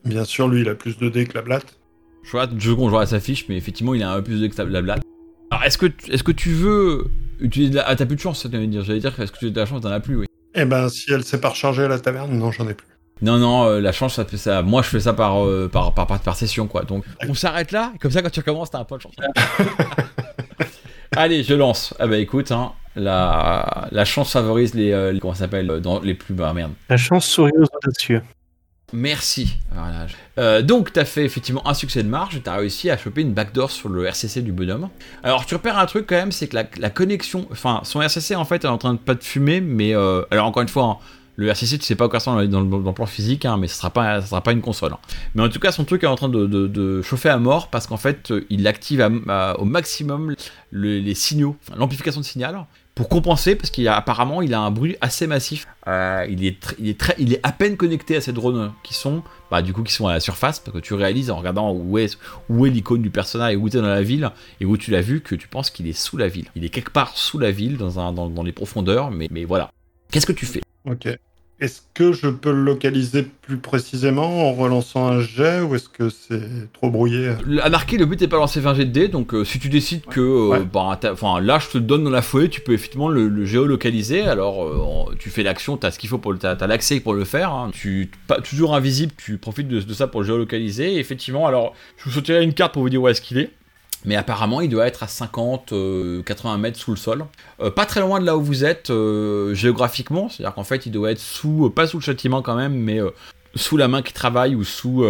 [0.06, 1.76] Bien sûr, lui, il a plus de dés que la blatte.
[2.24, 4.50] Je vois, je vois sa fiche, mais effectivement, il a un peu plus de dés
[4.50, 5.04] que la blatte.
[5.52, 7.08] Alors, est-ce que, est-ce que tu veux
[7.42, 7.90] utiliser la...
[7.90, 8.84] Ah, t'as plus de chance, ça dire.
[8.84, 10.26] J'allais dire, est-ce que tu as de la chance T'en as plus, oui.
[10.56, 12.88] Eh ben, si elle s'est pas rechargée à la taverne, non, j'en ai plus.
[13.22, 14.62] Non, non, euh, la chance, ça fait ça.
[14.62, 16.84] Moi, je fais ça par, euh, par, par, par, par session, quoi.
[16.84, 19.14] Donc, on s'arrête là, et comme ça, quand tu recommences, t'as un point de chance.
[21.16, 21.94] Allez, je lance.
[22.00, 25.80] Ah bah écoute, hein, la, la chance favorise les, euh, les- comment ça s'appelle euh,
[25.80, 26.74] dans les plus bas merde.
[26.90, 28.22] La chance sourit aux audacieux.
[28.96, 29.58] Merci.
[30.38, 33.34] Euh, donc t'as fait effectivement un succès de marge, et t'as réussi à choper une
[33.34, 34.90] backdoor sur le RCC du bonhomme.
[35.24, 38.46] Alors tu repères un truc quand même, c'est que la, connexion, enfin son RCC en
[38.46, 40.84] fait est en train de pas de fumer, mais euh, alors encore une fois.
[40.86, 40.98] hein,
[41.38, 43.68] le RCC, tu sais pas quoi ça dans, le- dans le plan physique, hein, mais
[43.68, 44.94] ce sera pas, ça sera pas une console.
[44.94, 45.00] hein.
[45.34, 47.98] Mais en tout cas, son truc est en train de, chauffer à mort parce qu'en
[47.98, 49.06] fait, euh, il active
[49.60, 50.34] au maximum
[50.72, 54.72] le- les signaux, l'amplification de signal, pour compenser parce qu'il a apparemment il a un
[54.72, 55.68] bruit assez massif.
[55.88, 58.94] Euh, il est il est très, il est à peine connecté à ces drones qui
[58.94, 61.72] sont, bah, du coup, qui sont à la surface parce que tu réalises en regardant
[61.74, 62.18] où est
[62.50, 64.32] où est l'icône du personnage et où tu es dans la ville
[64.62, 66.48] et où tu l'as vu que tu penses qu'il est sous la ville.
[66.56, 69.70] Il est quelque part sous la ville dans, dans les profondeurs, mais mais voilà.
[70.10, 70.62] Qu'est-ce que tu fais?
[70.86, 71.08] Ok.
[71.62, 76.10] Est-ce que je peux le localiser plus précisément en relançant un jet ou est-ce que
[76.10, 76.42] c'est
[76.74, 77.32] trop brouillé?
[77.64, 79.70] Anarchy, le but n'est pas de lancer 20 jets de dés, donc euh, si tu
[79.70, 80.60] décides que, euh, Ouais.
[80.66, 81.00] bah,
[81.42, 84.24] là je te le donne dans la foulée, tu peux effectivement le, le géolocaliser.
[84.24, 87.14] Alors euh, tu fais l'action, tu as ce qu'il faut pour le, t'as, l'accès pour
[87.14, 87.54] le faire.
[87.54, 87.72] hein.
[87.74, 90.96] Tu pas toujours invisible, tu profites de, de ça pour le géolocaliser.
[90.96, 93.50] Et effectivement, alors je vous sortirai une carte pour vous dire où est-ce qu'il est.
[94.06, 97.26] Mais apparemment, il doit être à 50, euh, 80 mètres sous le sol.
[97.60, 100.30] Euh, pas très loin de là où vous êtes euh, géographiquement.
[100.30, 103.00] C'est-à-dire qu'en fait, il doit être sous, euh, pas sous le châtiment quand même, mais
[103.56, 105.06] sous la main qui travaille ou sous,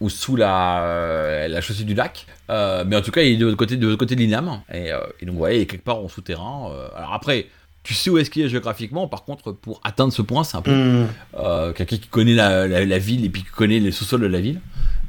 [0.00, 2.26] ou sous la, la chaussée du lac.
[2.48, 4.60] Mais en tout cas, il est de l'autre côté de, côté de l'INAM.
[4.72, 4.90] Et,
[5.20, 6.70] et donc, ouais, il est quelque part en souterrain.
[6.96, 7.46] Alors après,
[7.82, 9.08] tu sais où est-ce qu'il est géographiquement.
[9.08, 11.06] Par contre, pour atteindre ce point, c'est un peu Hmm.
[11.36, 14.26] euh, quelqu'un qui connaît la, la- la ville et puis qui connaît les sous-sols de
[14.26, 14.60] la ville.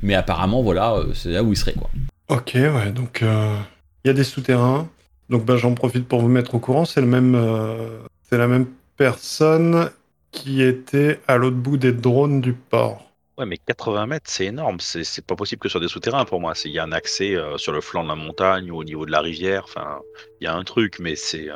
[0.01, 1.89] Mais apparemment, voilà, c'est là où il serait, quoi.
[2.33, 3.55] Ok, ouais, donc euh,
[4.03, 4.89] il y a des souterrains.
[5.29, 6.83] Donc bah, j'en profite pour vous mettre au courant.
[6.83, 8.65] C'est le même, euh, c'est la même
[8.97, 9.91] personne
[10.31, 13.11] qui était à l'autre bout des drones du port.
[13.37, 14.79] Ouais, mais 80 mètres, c'est énorme.
[14.79, 16.53] C'est pas possible que soit des souterrains pour moi.
[16.65, 19.05] Il y a un accès euh, sur le flanc de la montagne ou au niveau
[19.05, 19.65] de la rivière.
[19.65, 19.99] Enfin,
[20.41, 21.49] il y a un truc, mais c'est.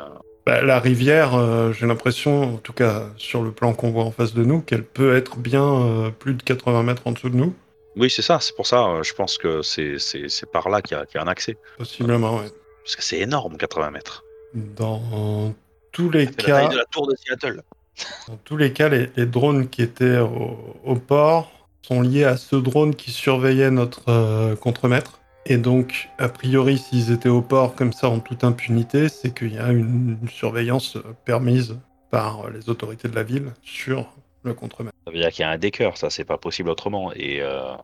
[0.46, 4.32] Bah, la rivière, j'ai l'impression, en tout cas sur le plan qu'on voit en face
[4.32, 7.52] de nous, qu'elle peut être bien plus de 80 mètres en dessous de nous.
[7.98, 8.38] Oui, c'est ça.
[8.40, 8.84] C'est pour ça.
[8.86, 9.98] euh, je pense que c'est
[10.52, 11.56] par là qu'il y, a- qu'il y a un accès.
[11.76, 12.50] Possiblement, ouais.
[12.84, 14.24] Parce que c'est énorme, 80 mètres.
[14.54, 15.54] Dans
[15.92, 17.62] tous les la taille cas, de la tour de Seattle.
[18.28, 21.50] dans tous les cas, les, les drones qui étaient au, au port
[21.82, 25.20] sont liés à ce drone qui surveillait notre euh, contremaître.
[25.46, 29.54] Et donc, a priori, s'ils étaient au port comme ça en toute impunité, c'est qu'il
[29.54, 31.78] y a une, une surveillance permise
[32.10, 34.12] par les autorités de la ville sur
[34.48, 34.96] le contremaître.
[35.06, 37.12] Ça veut dire qu'il y a un décœur, ça, c'est pas possible autrement.
[37.14, 37.74] Et, euh,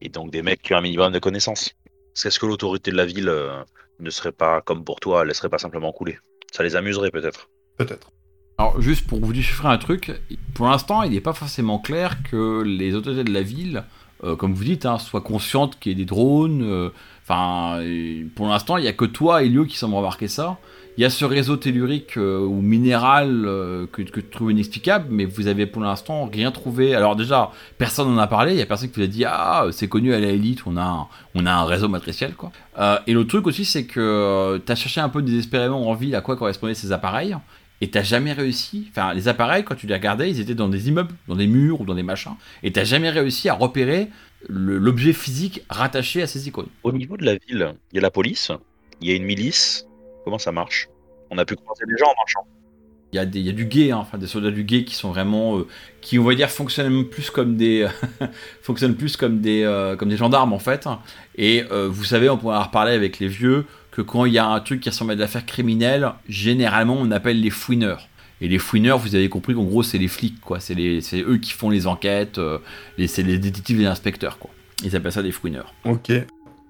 [0.00, 1.74] et donc des mecs qui ont un minimum de connaissances.
[2.20, 3.62] Qu'est-ce que l'autorité de la ville euh,
[4.00, 6.18] ne serait pas, comme pour toi, laisserait pas simplement couler
[6.52, 7.48] Ça les amuserait peut-être.
[7.76, 8.10] Peut-être.
[8.58, 10.12] Alors, juste pour vous déchiffrer un truc,
[10.54, 13.84] pour l'instant, il n'est pas forcément clair que les autorités de la ville,
[14.24, 16.90] euh, comme vous dites, hein, soient conscientes qu'il y ait des drones.
[17.30, 20.58] Enfin, euh, pour l'instant, il n'y a que toi et Lio qui semblent remarquer ça.
[20.96, 25.06] Il y a ce réseau tellurique euh, ou minéral euh, que, que tu trouves inexplicable,
[25.10, 26.94] mais vous avez pour l'instant rien trouvé.
[26.94, 29.66] Alors déjà, personne n'en a parlé, il y a personne qui vous a dit ah
[29.72, 32.52] c'est connu à la élite, on a un, on a un réseau matriciel quoi.
[32.78, 36.14] Euh, et l'autre truc aussi c'est que tu as cherché un peu désespérément en ville
[36.16, 37.36] à quoi correspondaient ces appareils.
[37.82, 38.88] Et t'as jamais réussi.
[38.90, 41.80] Enfin, les appareils, quand tu les regardais, ils étaient dans des immeubles, dans des murs
[41.80, 42.34] ou dans des machins.
[42.62, 44.08] Et t'as jamais réussi à repérer
[44.50, 46.68] le- l'objet physique rattaché à ces icônes.
[46.82, 48.52] Au niveau de la ville, il y a la police,
[49.00, 49.86] il y a une milice.
[50.24, 50.88] Comment ça marche?
[51.30, 52.46] On a pu croiser des gens en marchant.
[53.12, 54.84] Il y, a des- il y a du guet, hein, enfin des soldats du guet
[54.84, 55.66] qui sont vraiment, euh,
[56.00, 57.88] qui on va dire fonctionnent plus comme des,
[58.62, 60.88] fonctionnent plus comme des, euh, comme des gendarmes en fait.
[61.36, 64.38] Et euh, vous savez, on pourra en reparler avec les vieux que quand il y
[64.38, 68.06] a un truc qui ressemble à de l'affaire criminelle, généralement on appelle les fouineurs.
[68.42, 71.20] Et les fouineurs, vous avez compris qu'en gros c'est les flics quoi, c'est les, c'est
[71.20, 72.58] eux qui font les enquêtes, euh,
[73.08, 74.50] c'est les détectives et les inspecteurs quoi.
[74.84, 75.74] Ils appellent ça des fouineurs.
[75.84, 76.12] Ok.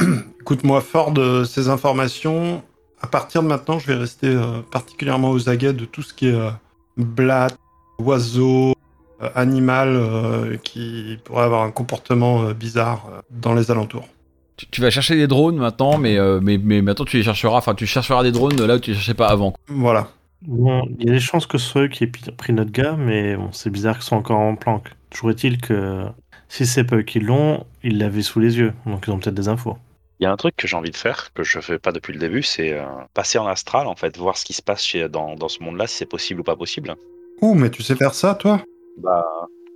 [0.41, 2.63] Écoute-moi, fort de ces informations,
[3.01, 6.29] à partir de maintenant, je vais rester euh, particulièrement aux aguets de tout ce qui
[6.29, 6.51] est euh,
[6.97, 7.59] blatte,
[7.99, 8.75] oiseau,
[9.23, 14.09] euh, animal euh, qui pourrait avoir un comportement euh, bizarre euh, dans les alentours.
[14.57, 17.57] Tu, tu vas chercher des drones maintenant, mais, euh, mais, mais maintenant tu les chercheras,
[17.57, 19.55] enfin tu chercheras des drones là où tu les cherchais pas avant.
[19.69, 20.09] Voilà.
[20.43, 22.97] Bon, il y a des chances que ce soit eux qui aient pris notre gars,
[22.99, 24.89] mais bon, c'est bizarre qu'ils soient encore en planque.
[25.11, 26.05] Toujours est-il que
[26.49, 29.35] si c'est pas eux qui l'ont, ils l'avaient sous les yeux, donc ils ont peut-être
[29.35, 29.77] des infos.
[30.21, 32.13] Il y a un truc que j'ai envie de faire, que je fais pas depuis
[32.13, 35.09] le début, c'est euh, passer en astral, en fait, voir ce qui se passe chez,
[35.09, 36.95] dans, dans ce monde-là, si c'est possible ou pas possible.
[37.41, 38.63] Ouh, mais tu sais faire ça, toi?
[38.99, 39.25] Bah,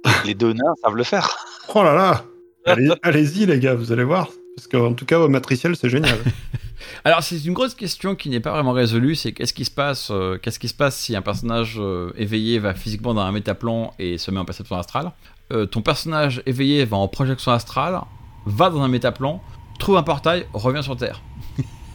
[0.26, 1.34] les deux nains savent le faire.
[1.74, 2.24] Oh là là
[2.66, 4.28] Allez- Allez-y, les gars, vous allez voir.
[4.56, 6.18] Parce qu'en tout cas, au matriciel, c'est génial.
[7.04, 10.08] Alors c'est une grosse question qui n'est pas vraiment résolue, c'est qu'est-ce qui se passe,
[10.10, 13.94] euh, qu'est-ce qui se passe si un personnage euh, éveillé va physiquement dans un métaplan
[13.98, 15.12] et se met en perception astrale?
[15.52, 18.00] Euh, Ton personnage éveillé va en projection astrale,
[18.44, 19.40] va dans un métaplan,
[19.78, 21.20] trouve un portail, revient sur Terre.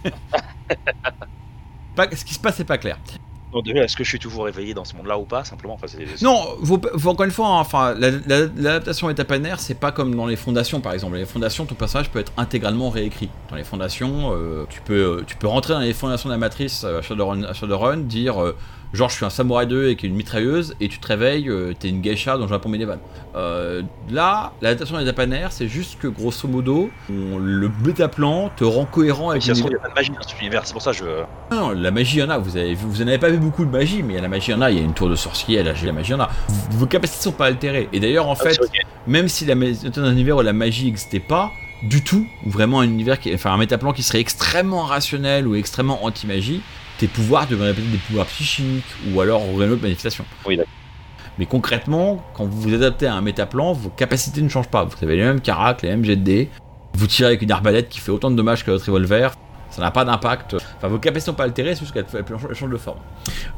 [1.96, 2.98] Pas- ce qui se passe c'est pas clair.
[3.66, 6.22] Est-ce que je suis toujours éveillé dans ce monde-là ou pas Simplement, enfin, c'est.
[6.22, 10.14] Non, faut, faut encore une fois, hein, enfin, la- la- l'adaptation étapanaire, c'est pas comme
[10.14, 11.16] dans les fondations, par exemple.
[11.18, 13.28] Les fondations, ton personnage peut être intégralement réécrit.
[13.50, 16.84] Dans les fondations, euh, tu, peux, tu peux rentrer dans les fondations de la matrice
[16.84, 18.56] euh, à Shadowrun, à Shadowrun, dire euh,
[18.94, 21.90] genre je suis un samouraï 2 avec une mitrailleuse, et tu te réveilles, euh, t'es
[21.90, 23.00] une geisha dans le Japon médiéval.
[23.36, 29.30] Euh, là, l'adaptation étapanaire, c'est juste que grosso modo, on- le métaplan te rend cohérent
[29.30, 29.68] avec Si l'univers.
[29.72, 31.56] il n'y a pas de magie dans cet univers, c'est pour ça que je.
[31.56, 32.38] Non, la magie, il y en a.
[32.38, 34.22] Vous avez vu, vous en avez pas vu beaucoup de magie, mais il y a
[34.24, 34.72] la magie, il y en a.
[34.72, 36.30] Il y a une tour de sorcier, la, la magie, il y en a.
[36.72, 37.90] Vos capacités sont pas altérées.
[37.94, 38.60] Et d'ailleurs, en Ah, fait,
[39.08, 41.52] même si la dans un univers où la magie n'existait pas
[41.84, 45.56] du tout, ou vraiment un univers qui, enfin un métaplan qui serait extrêmement rationnel ou
[45.56, 46.62] extrêmement anti-magie,
[47.00, 50.26] tes pouvoirs devraient être des pouvoirs psychiques ou alors une autre manifestation.
[50.46, 50.74] Oui, d'accord.
[51.40, 54.84] Mais concrètement, quand vous vous adaptez à un métaplan, vos capacités ne changent pas.
[54.84, 56.50] Vous avez les mêmes caracs, les mêmes jets de dés.
[56.94, 59.34] Vous tirez avec une arbalète qui fait autant de dommages que votre revolver.
[59.80, 60.56] Ça n'a pas d'impact.
[60.78, 63.00] Enfin, vos capacités sont pas altérées, c'est juste qu'elles elles elles changent de forme.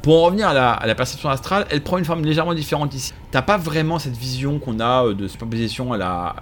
[0.04, 3.14] Pour en revenir à la, perception astrale, elle prend une forme légèrement différente ici.
[3.32, 5.92] T'as pas vraiment cette vision qu'on a euh, de superposition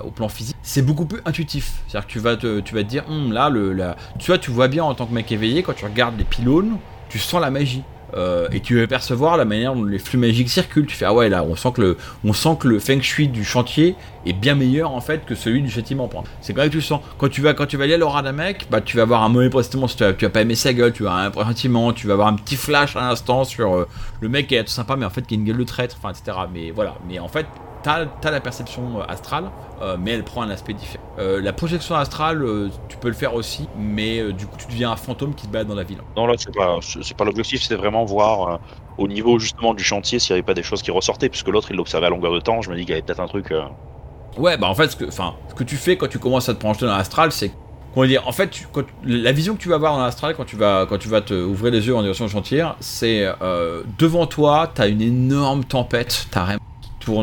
[0.02, 0.58] au plan physique.
[0.64, 1.82] C'est beaucoup plus intuitif.
[1.88, 3.96] C'est-à-dire que tu vas te, tu vas te dire, Hum, là, le, la...
[4.18, 6.78] tu vois, tu vois bien en tant que mec éveillé, quand tu regardes les pylônes,
[7.08, 7.84] tu sens la magie.
[8.16, 10.86] Euh, et tu vas percevoir la manière dont les flux magiques circulent.
[10.86, 13.28] Tu fais ah ouais là, on sent que le, on sent que le feng shui
[13.28, 13.96] du chantier
[14.26, 16.10] est bien meilleur en fait que celui du châtiment.
[16.42, 17.02] C'est quand même que tu sens.
[17.18, 19.24] Quand tu vas, quand tu vas aller à l'aura d'un mec, bah tu vas avoir
[19.24, 19.88] un mauvais pressentiment.
[19.88, 22.28] Tu vas, tu vas pas aimer sa gueule, tu vas un pressentiment, tu vas avoir
[22.28, 23.88] un petit flash à l'instant sur euh,
[24.22, 25.98] le mec qui est tout sympa, mais en fait qui a une gueule de traître,
[26.02, 26.38] enfin etc.
[26.54, 26.96] Mais voilà.
[27.08, 27.46] Mais en fait,
[27.82, 29.50] t'as as la perception euh, astrale,
[29.82, 31.04] euh, mais elle prend un aspect différent.
[31.20, 34.92] Euh, la projection astrale, euh, tu peux le faire aussi, mais du coup tu deviens
[34.92, 36.00] un fantôme qui se balade dans la ville.
[36.16, 38.60] Non, là, c'est pas, c'est c'est pas l'objectif, c'était vraiment voir
[38.98, 41.70] au niveau justement du chantier s'il n'y avait pas des choses qui ressortaient, puisque l'autre
[41.72, 42.62] il l'observait à longueur de temps.
[42.62, 43.54] Je me dis qu'il y avait peut-être un truc.
[44.38, 45.22] Ouais, bah en fait, ce que, ce
[45.56, 47.52] que tu fais quand tu commences à te projeter dans l'astral, c'est
[47.94, 50.46] comment dire, en fait, tu- quand- la vision que tu vas avoir dans l'astral quand
[50.46, 53.84] tu vas, quand tu vas te ouvrir les yeux en direction du chantier, c'est euh,
[53.98, 56.69] devant toi, t'as une énorme tempête, t'as rien qui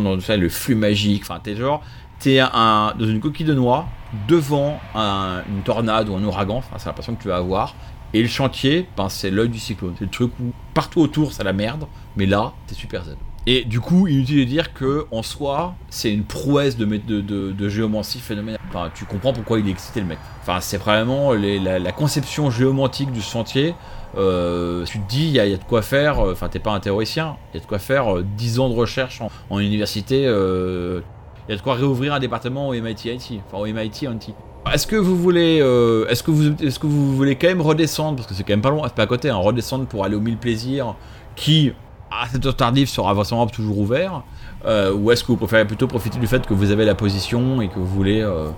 [0.00, 1.82] dans le flux magique, enfin, t'es genre,
[2.18, 3.86] t'es un, dans une coquille de noix
[4.28, 7.74] devant un- une tornade ou un ouragan, enfin, c'est l'impression que tu vas avoir.
[8.14, 9.94] Et le chantier, ben, c'est l'œil du cyclone.
[9.98, 13.16] C'est le truc où partout autour, c'est la merde, mais là, t'es super zen.
[13.48, 17.20] Et du coup, inutile de dire que en soi, c'est une prouesse de, de,
[17.52, 18.60] de, géomancie phénoménale.
[18.70, 20.18] Enfin, tu comprends pourquoi il est excité le mec.
[20.42, 23.74] Enfin, c'est vraiment les- la, la conception géomantique du chantier.
[24.16, 26.20] Euh, tu te dis, il y, a il y a de quoi faire.
[26.24, 27.36] euh, Enfin, t'es pas un théoricien.
[27.52, 30.24] Il y a de quoi faire euh, 10 ans de recherche en, en université.
[30.26, 31.00] euh,
[31.48, 33.40] Il y a de quoi réouvrir un département au MIT IT.
[33.46, 34.34] Enfin, au MIT IT.
[34.72, 38.16] Est-ce que vous voulez, euh, est-ce que vous, est-ce que vous voulez quand même redescendre
[38.16, 40.16] parce que c'est quand même pas loin, c'est pas à côté, hein, redescendre pour aller
[40.16, 40.96] au Mille Plaisirs,
[41.36, 41.72] qui
[42.10, 44.22] à cette heure tardive sera forcément toujours ouvert,
[44.64, 47.60] euh, ou est-ce que vous préférez plutôt profiter du fait que vous avez la position
[47.62, 48.48] et que vous voulez euh,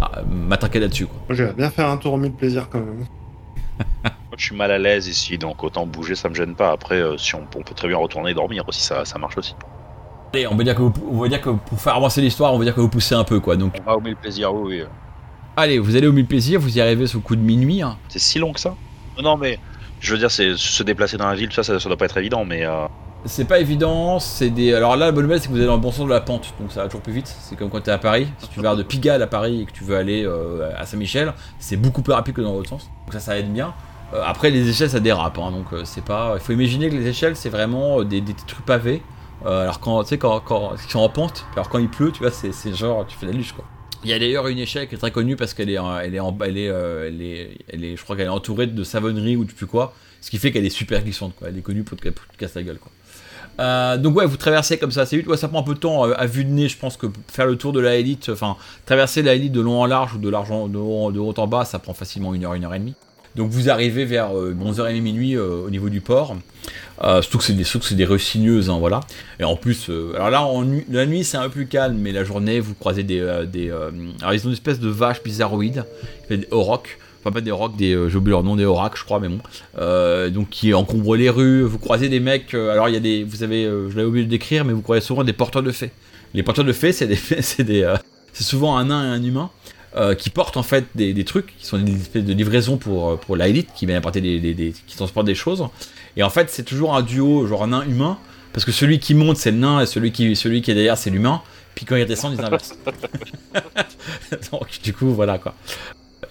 [0.00, 1.16] ah, m'attaquer là-dessus quoi?
[1.28, 3.06] Moi, j'irais bien faire un tour au mille plaisir quand même.
[4.32, 6.70] Moi, je suis mal à l'aise ici, donc autant bouger, ça me gêne pas.
[6.72, 9.54] Après, euh, si on, on peut très bien retourner dormir aussi, ça, ça marche aussi.
[10.32, 12.58] Allez, on va dire que vous- on va dire que pour faire avancer l'histoire, on
[12.58, 13.56] va dire que vous poussez un peu quoi.
[13.56, 14.86] Donc, On va au mille plaisir, oui, oui.
[15.58, 17.82] allez, vous allez au Mille Plaisirs, vous y arrivez sous le coup de minuit.
[17.82, 17.98] hein.
[18.08, 18.74] C'est si long que ça?
[19.22, 19.58] Non, mais
[20.00, 22.46] je veux dire, c'est se déplacer dans la ville, ça, ça doit pas être évident,
[22.46, 22.86] mais euh,
[23.26, 24.72] C'est pas évident, c'est des.
[24.72, 26.22] Alors là, la bonne nouvelle, c'est que vous allez dans le bon sens de la
[26.22, 27.26] pente, donc ça va toujours plus vite.
[27.42, 28.28] C'est comme quand t'es à Paris.
[28.38, 31.34] Si tu vas de Pigalle à Paris et que tu veux aller euh, à Saint-Michel,
[31.58, 32.88] c'est beaucoup plus rapide que dans l'autre sens.
[33.04, 33.74] Donc ça, ça aide bien.
[34.14, 36.34] Euh, après, les échelles, ça dérape, hein, donc euh, c'est pas.
[36.36, 39.02] Il faut imaginer que les échelles, c'est vraiment euh, des, trucs pavés.
[39.44, 42.30] Alors quand tu sais quand, quand sont en pente, alors quand il pleut, tu vois,
[42.30, 43.64] c'est genre tu fais la luche quoi.
[44.04, 46.20] Il y a d'ailleurs une échelle qui est très connue parce qu'elle est, elle est,
[46.20, 49.44] en, elle est, elle est, elle est, je crois qu'elle est entourée de savonnerie ou
[49.44, 51.48] de plus quoi, ce qui fait qu'elle est super glissante quoi.
[51.48, 53.96] Elle est connue pour te, pour casser la gueule quoi.
[53.98, 55.26] Donc ouais, vous traversez comme ça assez vite.
[55.26, 57.46] Ouais, ça prend un peu de temps à vue de nez, je pense que faire
[57.46, 60.28] le tour de la élite, enfin traverser la élite de long en large ou de,
[60.28, 62.78] large en- haut, de haut en bas, ça prend facilement une heure, une heure et
[62.78, 62.94] demie.
[63.36, 66.36] Donc vous arrivez vers euh, 11h30 minuit euh, au niveau du port.
[67.02, 69.00] Euh, surtout que c'est des, que des hein, voilà.
[69.40, 70.46] Et en plus, euh, alors là,
[70.90, 73.70] la nuit c'est un peu plus calme, mais la journée vous croisez des, euh, des
[73.70, 73.90] euh,
[74.20, 75.84] alors ils ont une espèce de vache bizarroïde,
[76.30, 76.98] des aurochs.
[77.20, 79.28] Enfin pas des aurochs, des, euh, j'ai oublié leur nom, des oracles, je crois, mais
[79.28, 79.38] bon.
[79.78, 81.62] Euh, donc qui encombrent les rues.
[81.62, 82.52] Vous croisez des mecs.
[82.54, 84.72] euh, alors il y a des, vous avez, euh, je l'avais oublié de décrire, mais
[84.72, 85.90] vous croisez souvent des porteurs de fées.
[86.34, 87.96] Les porteurs de fées, c'est des, c'est des, euh,
[88.32, 89.50] c'est souvent un nain et un humain.
[89.96, 93.10] Euh, qui portent en fait des, des trucs qui sont des espèces de livraisons pour,
[93.10, 95.66] euh, pour la élite qui viennent apporter des, des- des- qui transportent des choses
[96.16, 98.18] et en fait c'est toujours un duo genre un nain humain
[98.52, 100.98] Parce que celui qui monte, c'est le nain, et celui qui, celui qui est derrière,
[100.98, 101.40] c'est l'humain.
[101.74, 102.74] Puis quand il redescend, ils inversent.
[104.52, 105.54] Donc, du coup, voilà quoi.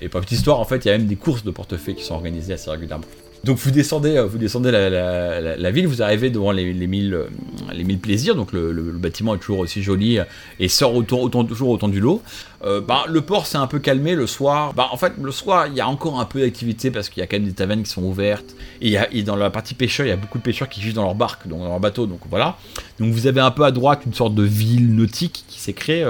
[0.01, 2.03] Et pour petite histoire, en fait, il y a même des courses de portefeuille qui
[2.03, 3.05] sont organisées assez régulièrement.
[3.43, 7.25] Donc vous descendez, euh, vous descendez la, ville, vous arrivez devant les, mille, euh,
[7.73, 10.25] les mille plaisirs, donc le, bâtiment est toujours aussi joli euh,
[10.59, 12.21] et sort autant, toujours autant du lot.
[12.87, 14.75] Bah, le port s'est un peu calmé le soir.
[14.75, 17.23] Bah, en fait, le soir, il y a encore un peu d'activité parce qu'il y
[17.23, 18.55] a quand même des tavernes qui sont ouvertes.
[18.81, 21.15] Et, dans la partie pêcheur, il y a beaucoup de pêcheurs qui vivent dans leur
[21.15, 22.05] barque, donc dans leur bateau.
[22.05, 22.57] Donc voilà.
[22.99, 26.05] Donc vous avez un peu à droite une sorte de ville nautique qui s'est créée.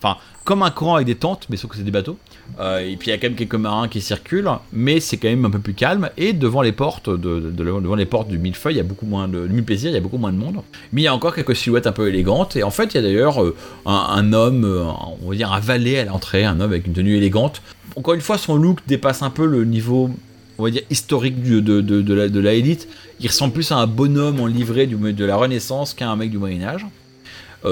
[0.00, 2.18] Enfin, comme un courant avec des tentes, mais sauf que c'est des bateaux.
[2.58, 5.28] Euh, et puis il y a quand même quelques marins qui circulent, mais c'est quand
[5.28, 6.08] même un peu plus calme.
[6.16, 8.84] Et devant les portes de, de- de- devant les portes du millefeuille, il y a
[8.84, 10.62] beaucoup moins de plaisir, il y a beaucoup moins de monde.
[10.92, 12.56] Mais il y a encore quelques silhouettes un peu élégantes.
[12.56, 13.54] Et en fait, il y a d'ailleurs euh,
[13.84, 14.84] un, homme, euh,
[15.22, 17.60] on va dire un valet à l'entrée, un homme avec une tenue élégante.
[17.96, 20.10] Encore une fois, son look dépasse un peu le niveau,
[20.58, 22.88] on va dire historique de, de, de la, élite.
[23.20, 26.38] Il ressemble plus à un bonhomme en livrée de la Renaissance qu'à un mec du
[26.38, 26.84] Moyen Âge.
[26.84, 27.05] Euh,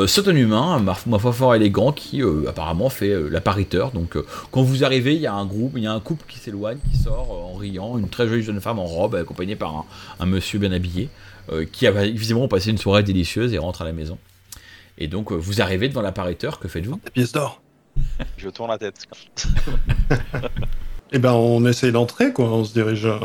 [0.07, 3.90] c'est un humain, ma, ma foi fort élégant, qui euh, apparemment fait euh, l'appariteur.
[3.92, 6.24] Donc, euh, quand vous arrivez, il y a un groupe, il y a un couple
[6.28, 9.57] qui s'éloigne, qui sort euh, en riant, une très jolie jeune femme en robe, accompagnée
[9.57, 9.84] par un,
[10.20, 11.09] un monsieur bien habillé,
[11.53, 14.18] euh, qui a visiblement passé une soirée délicieuse et rentre à la maison.
[14.99, 17.01] Et donc, euh, vous arrivez devant l'appariteur, que faites-vous?
[17.05, 17.61] La pièce d'or.
[18.36, 19.07] Je tourne la tête.
[21.12, 22.47] Eh ben, on essaye d'entrer, quoi.
[22.47, 23.18] On se dirige euh,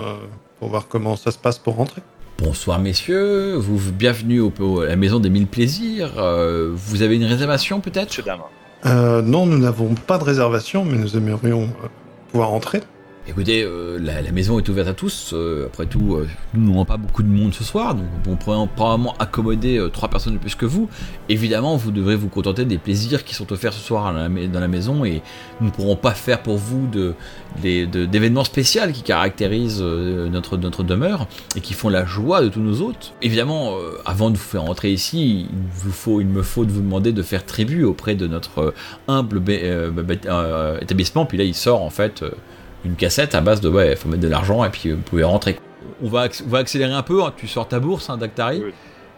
[0.60, 2.04] pour voir comment ça se passe pour rentrer.
[2.42, 6.14] Bonsoir messieurs, vous bienvenue au, au- à la maison des mille plaisirs.
[6.18, 8.08] Euh, vous avez une réservation peut-être?
[8.10, 8.40] Monsieur dame.
[8.86, 11.88] Euh, non, nous n'avons pas de réservation, mais nous aimerions euh,
[12.32, 12.82] pouvoir entrer.
[13.30, 15.34] Écoutez, euh, la, maison est ouverte à tous.
[15.34, 19.14] euh, après tout, euh, nous n'avons pas beaucoup de monde ce soir, donc on probablement
[19.20, 20.90] accommoder trois personnes de plus que vous.
[21.30, 25.06] Évidemment, vous devrez vous contenter des plaisirs qui sont offerts ce soir dans la maison
[25.06, 25.22] et
[25.62, 26.90] nous ne pourrons pas faire pour vous
[27.62, 33.14] d'événements spéciaux qui caractérisent notre, demeure et qui font la joie de tous nos hôtes.
[33.22, 33.76] Évidemment,
[34.06, 37.46] avant de vous faire entrer ici, il, il me faut de vous demander de faire
[37.46, 38.74] tribut auprès de notre
[39.08, 39.42] humble
[40.82, 41.26] établissement.
[41.28, 42.24] Puis là, il sort en fait.
[42.86, 45.24] Une cassette à base de ouais, faut mettre de l'argent et puis euh, vous pouvez
[45.24, 45.60] rentrer.
[46.02, 47.34] On va, on va accélérer un peu, hein.
[47.36, 48.62] tu sors ta bourse, hein, Dactari.
[48.64, 48.74] Oui.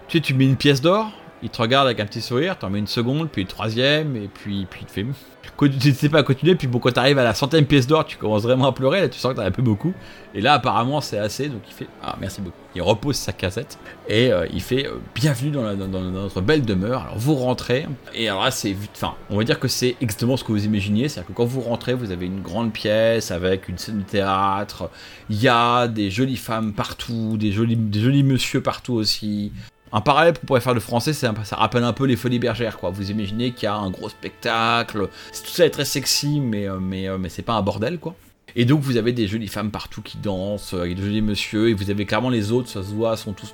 [0.07, 1.11] Tu sais, tu mets une pièce d'or,
[1.43, 4.27] il te regarde avec un petit sourire, t'en mets une seconde, puis une troisième, et
[4.27, 5.05] puis, puis il te fait.
[5.61, 8.17] Tu ne sais pas continuer, puis bon, quand t'arrives à la centième pièce d'or, tu
[8.17, 9.93] commences vraiment à pleurer, là tu sens que t'en as un peu beaucoup.
[10.33, 12.57] Et là, apparemment, c'est assez, donc il fait Ah, merci beaucoup.
[12.73, 13.77] Il repose sa cassette,
[14.07, 17.03] et euh, il fait euh, Bienvenue dans, notre belle demeure.
[17.03, 17.85] Alors vous rentrez,
[18.15, 18.75] et alors là, c'est.
[18.95, 21.61] Enfin, on va dire que c'est exactement ce que vous imaginiez, c'est-à-dire que quand vous
[21.61, 24.89] rentrez, vous avez une grande pièce avec une scène de théâtre,
[25.29, 29.51] il y a des jolies femmes partout, des jolis, des jolis monsieur partout aussi.
[29.93, 32.91] Un parallèle qu'on pourrait faire de français, ça rappelle un peu les folies bergères, quoi.
[32.91, 36.79] Vous imaginez qu'il y a un gros spectacle, tout ça est très sexy, mais, euh,
[36.79, 38.15] mais, euh, mais c'est pas un bordel, quoi.
[38.53, 41.73] Et donc vous avez des jolies femmes partout qui dansent, euh, des jolis monsieur, et
[41.73, 43.53] vous avez clairement les autres, ça se voit, sont tous,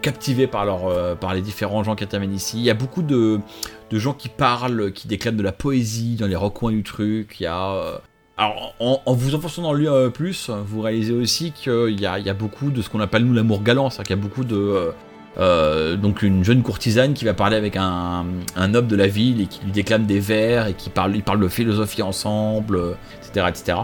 [0.00, 2.58] captivés par, par les différents gens qui interviennent ici.
[2.58, 3.40] Il y a beaucoup de,
[3.90, 7.36] de gens qui parlent, qui déclament de la poésie dans les recoins du truc.
[7.40, 8.00] Il y a.
[8.38, 11.52] euh, alors, en, en vous enfonçant dans le lieu un peu plus, vous réalisez aussi
[11.52, 14.18] qu'il y y a beaucoup de ce qu'on appelle nous l'amour galant, c'est-à-dire qu'il y
[14.20, 14.56] a beaucoup de.
[14.56, 14.92] euh,
[15.36, 18.24] euh, donc une jeune courtisane qui va parler avec un,
[18.54, 21.24] un homme de la ville et qui lui déclame des vers et qui parle, ils
[21.24, 23.46] parlent de philosophie ensemble, euh, etc.
[23.48, 23.78] etc.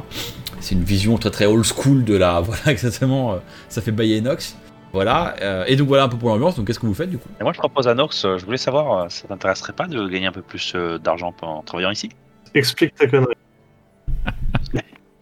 [0.61, 2.41] C'est une vision très très old school de la.
[2.45, 3.33] Voilà, exactement.
[3.35, 3.39] euh,
[3.69, 4.61] ça fait bailler Enox.
[4.93, 5.37] Voilà.
[5.43, 6.57] euh, et donc voilà un peu pour l'ambiance.
[6.57, 7.31] Donc qu'est-ce que vous faites du coup?
[7.41, 10.09] Et moi, je propose à Nox, euh, je voulais savoir, euh, ça t'intéresserait pas de
[10.09, 12.11] gagner un peu plus euh, d'argent en travaillant ici?
[12.55, 13.35] Explique ta connerie.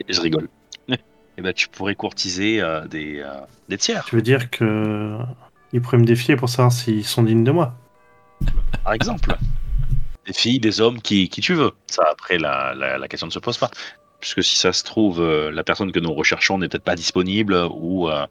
[0.08, 0.48] Je rigole.
[0.88, 3.32] Et ben, tu pourrais courtiser euh, des, euh,
[3.68, 5.16] des tiers, Tu veux dire que
[5.72, 7.74] ils pourraient me défier pour savoir s'ils sont dignes de moi
[8.84, 9.36] par exemple.
[10.26, 11.72] des filles, des hommes, qui, qui tu veux.
[11.86, 13.70] Ça, après, la, la, la question ne se pose pas.
[14.20, 17.54] Puisque si ça se trouve, euh, la personne que nous recherchons n'est peut-être pas disponible
[17.70, 18.26] ou euh,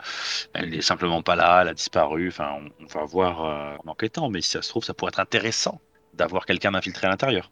[0.54, 2.28] elle n'est simplement pas là, elle a disparu.
[2.28, 2.50] Enfin,
[2.80, 4.30] on, on va voir euh, en enquêtant.
[4.30, 5.80] Mais si ça se trouve, ça pourrait être intéressant
[6.14, 7.52] d'avoir quelqu'un d'infiltré à l'intérieur.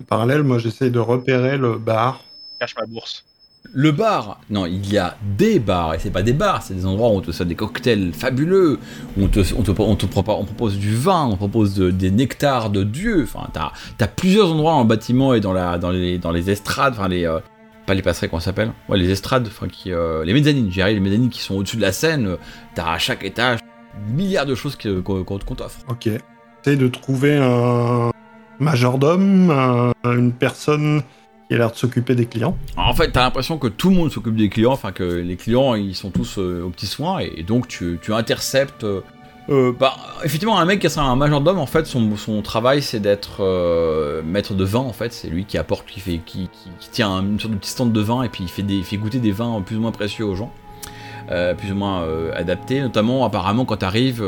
[0.00, 2.22] En parallèle, moi, j'essaye de repérer le bar.
[2.60, 3.24] Cache ma bourse.
[3.72, 6.86] Le bar, non, il y a des bars, et c'est pas des bars, c'est des
[6.86, 8.78] endroits où on te sert des cocktails fabuleux,
[9.18, 11.90] où on te, on te, on te propose, on propose du vin, on propose de-
[11.90, 15.78] des nectars de Dieu, enfin, t'as as plusieurs endroits dans le bâtiment et dans, la,
[15.78, 17.24] dans, les, dans les estrades, enfin, les.
[17.26, 17.40] euh,
[17.86, 18.72] pas les passerelles, comment ça s'appelle?
[18.88, 19.92] Ouais, les estrades, enfin, qui.
[19.92, 22.36] euh, les mezzanines, j'ai les mezzanines qui sont au-dessus de la scène,
[22.76, 23.58] t'as à chaque étage
[24.14, 25.80] milliards de choses que- qu'on qu'on- qu'on t'offre.
[25.88, 26.08] Ok.
[26.64, 28.10] J'essaye de trouver un
[28.58, 31.02] majordome, un- une personne
[31.48, 32.56] qui a l'air de s'occuper des clients.
[32.76, 35.74] En fait, t'as l'impression que tout le monde s'occupe des clients, enfin que les clients
[35.74, 38.84] ils sont tous euh, aux petits soins, et, donc tu, tu interceptes.
[38.84, 39.00] euh,
[39.48, 39.94] euh, bah,
[40.24, 44.54] effectivement, un mec qui a un majordome, en fait, son, travail c'est d'être euh, maître
[44.54, 46.48] de vin, en fait, c'est lui qui apporte, qui, fait, qui,
[46.90, 49.62] tient une sorte de petit stand de vin, et puis il fait, goûter des vins
[49.64, 50.50] plus ou moins précieux aux gens.
[51.30, 52.80] euh, plus ou moins euh, adapté.
[52.80, 54.24] Notamment, apparemment, quand tu arrives,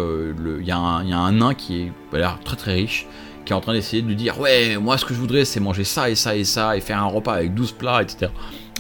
[0.61, 3.07] il y, a un nain qui a l'air très très riche,
[3.49, 5.59] qui est en train d'essayer de lui dire Ouais, moi ce que je voudrais, c'est
[5.59, 8.31] manger ça et ça et ça, et faire un repas avec 12 plats, etc.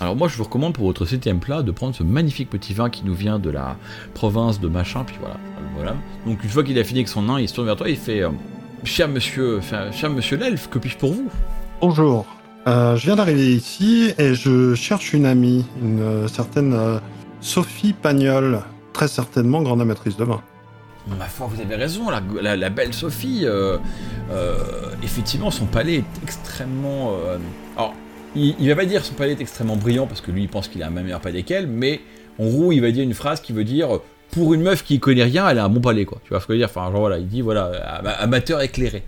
[0.01, 2.89] Alors, moi, je vous recommande pour votre septième plat de prendre ce magnifique petit vin
[2.89, 3.77] qui nous vient de la
[4.15, 5.37] province de machin, puis voilà.
[5.75, 5.97] voilà.
[6.25, 7.97] Donc, une fois qu'il a fini avec son nain, il se tourne vers toi, il
[7.97, 8.23] fait
[8.85, 9.61] Cher monsieur,
[9.91, 11.29] cher monsieur l'elfe, que puis-je pour vous?
[11.81, 12.27] Bonjour.
[12.69, 16.99] Euh, je viens d'arriver ici et je cherche une amie, une euh, certaine euh,
[17.41, 18.61] Sophie Pagnol,
[18.93, 20.41] très certainement grande amatrice de vin.
[21.17, 23.47] Ma foi, vous avez raison, la, belle Sophie,
[25.03, 27.17] effectivement, son palais est extrêmement.
[27.77, 27.95] alors,
[28.37, 30.69] il, il, va pas dire son palais est extrêmement brillant parce que lui, il pense
[30.69, 32.01] qu'il a un meilleur palais qu'elle, mais
[32.39, 34.01] en gros, il va dire une phrase qui veut dire
[34.31, 36.21] pour une meuf qui connaît rien, elle a un bon palais, quoi.
[36.25, 36.69] Tu vois ce que je veux dire?
[36.71, 37.65] Enfin, genre voilà, il dit voilà,
[38.21, 39.03] amateur éclairé.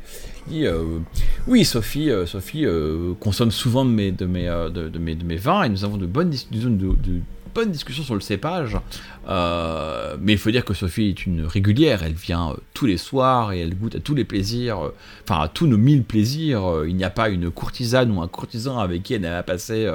[0.47, 0.99] Il dit euh,
[1.47, 5.97] oui, Sophie, euh, Sophie euh, consomme souvent de mes, de mes, vins et nous avons
[5.97, 7.21] de bonnes, de, de
[7.55, 8.77] bonnes discussions sur le cépage.
[9.29, 12.03] mais il faut dire que Sophie est une régulière.
[12.03, 14.91] Elle vient tous les soirs et elle goûte à tous les plaisirs,
[15.25, 16.85] enfin à tous nos mille plaisirs.
[16.87, 19.91] il n'y a pas une courtisane ou un courtisan avec qui elle n'a pas passé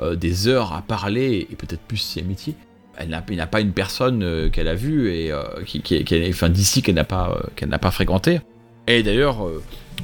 [0.00, 2.54] des heures à parler et peut-être plus si amitié
[2.96, 5.82] elle n'a pas une personne euh, qu'elle a vue et euh, qui,
[6.28, 7.92] enfin, d'ici qu'elle n'a pas, euh, qu'elle n'a pas.
[8.88, 9.46] Et d'ailleurs,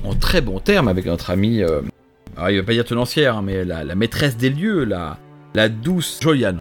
[0.05, 3.65] en très bon terme avec notre amie, alors il va pas dire tenancière, hein, mais
[3.65, 5.19] la, maîtresse des lieux, la,
[5.55, 6.61] la douce Joliane.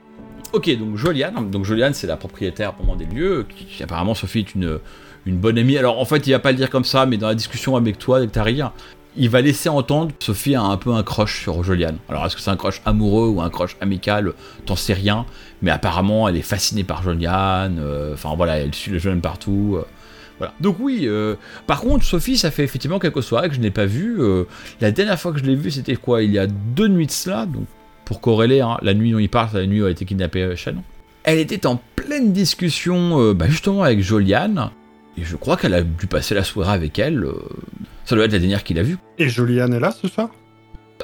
[0.53, 4.39] Ok, donc Joliane, donc Joliane c'est la propriétaire pour moi des lieux, qui, apparemment Sophie
[4.39, 4.79] est une,
[5.25, 5.77] une bonne amie.
[5.77, 7.99] Alors en fait, il va pas le dire comme ça, mais dans la discussion avec
[7.99, 8.73] toi, avec Taria,
[9.17, 11.97] il va laisser entendre que Sophie a un peu un crush sur Joliane.
[12.07, 14.33] Alors est-ce que c'est un crush amoureux ou un crush amical?
[14.65, 15.25] T'en sais rien.
[15.61, 17.79] Mais apparemment, elle est fascinée par Joliane.
[17.79, 19.75] Euh, enfin voilà, elle suit le jeune partout.
[19.77, 19.85] Euh,
[20.37, 20.53] voilà.
[20.61, 21.35] Donc oui, euh,
[21.65, 24.19] par contre, Sophie, ça fait effectivement quelques soirées que je n'ai pas vu.
[24.79, 27.11] la dernière fois que je l'ai vue, c'était quoi Il y a deux nuits de
[27.11, 27.47] cela.
[27.47, 27.65] Donc
[28.07, 30.05] pour corréler, hein, la nuit dont il parle, c'est la nuit où elle a été
[30.05, 30.83] kidnappée Shannon.
[31.23, 34.71] Elle était en pleine discussion, bah, justement avec Joliane.
[35.17, 37.27] Et je crois qu'elle a dû passer la soirée avec elle.
[38.05, 38.97] Ça doit être la dernière qu'il a vue.
[39.17, 40.29] Et Joliane est là ce soir?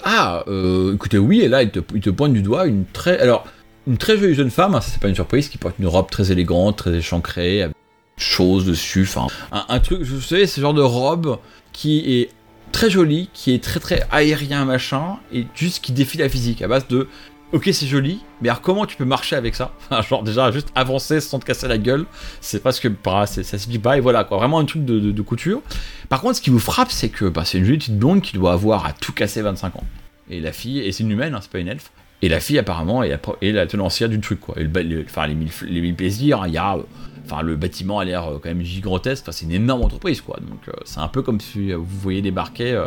[0.04, 3.20] Ah, euh, écoutez, oui, et là, il te, pointe du doigt une très.
[3.20, 3.46] Alors,
[3.86, 6.10] une très jolie jeune femme, hein, ça c'est pas une surprise, qui porte une robe
[6.10, 7.76] très élégante, très échancrée, avec
[8.16, 11.38] choses dessus, enfin, un, truc, je sais, ce genre de robe
[11.74, 12.30] qui est
[12.74, 16.68] très jolie, qui est très très aérien machin, et juste qui défie la physique à
[16.68, 17.08] base de
[17.54, 19.74] ok c'est joli, mais alors comment tu peux marcher avec ça?
[20.10, 22.06] Genre déjà juste avancer sans te casser la gueule,
[22.42, 25.62] c'est presque pas, ça s'explique pas, et voilà quoi, vraiment un truc de, couture.
[26.10, 28.34] Par contre ce qui vous frappe c'est que bah, c'est une jolie petite blonde qui
[28.34, 29.86] doit avoir à tout casser 25 ans.
[30.30, 31.92] Et la fille, et c'est une humaine, hein, c'est pas une elfe,
[32.24, 34.56] et la fille apparemment est la, tenancière du truc quoi.
[34.58, 36.78] Le, enfin les mille, les plaisirs, hein, il y a...
[37.26, 39.24] Enfin, le bâtiment a l'air euh, quand même gigantesque.
[39.24, 40.38] Enfin, c'est une énorme entreprise, quoi.
[40.42, 42.82] Donc, euh, c'est un peu comme si vous voyez débarquer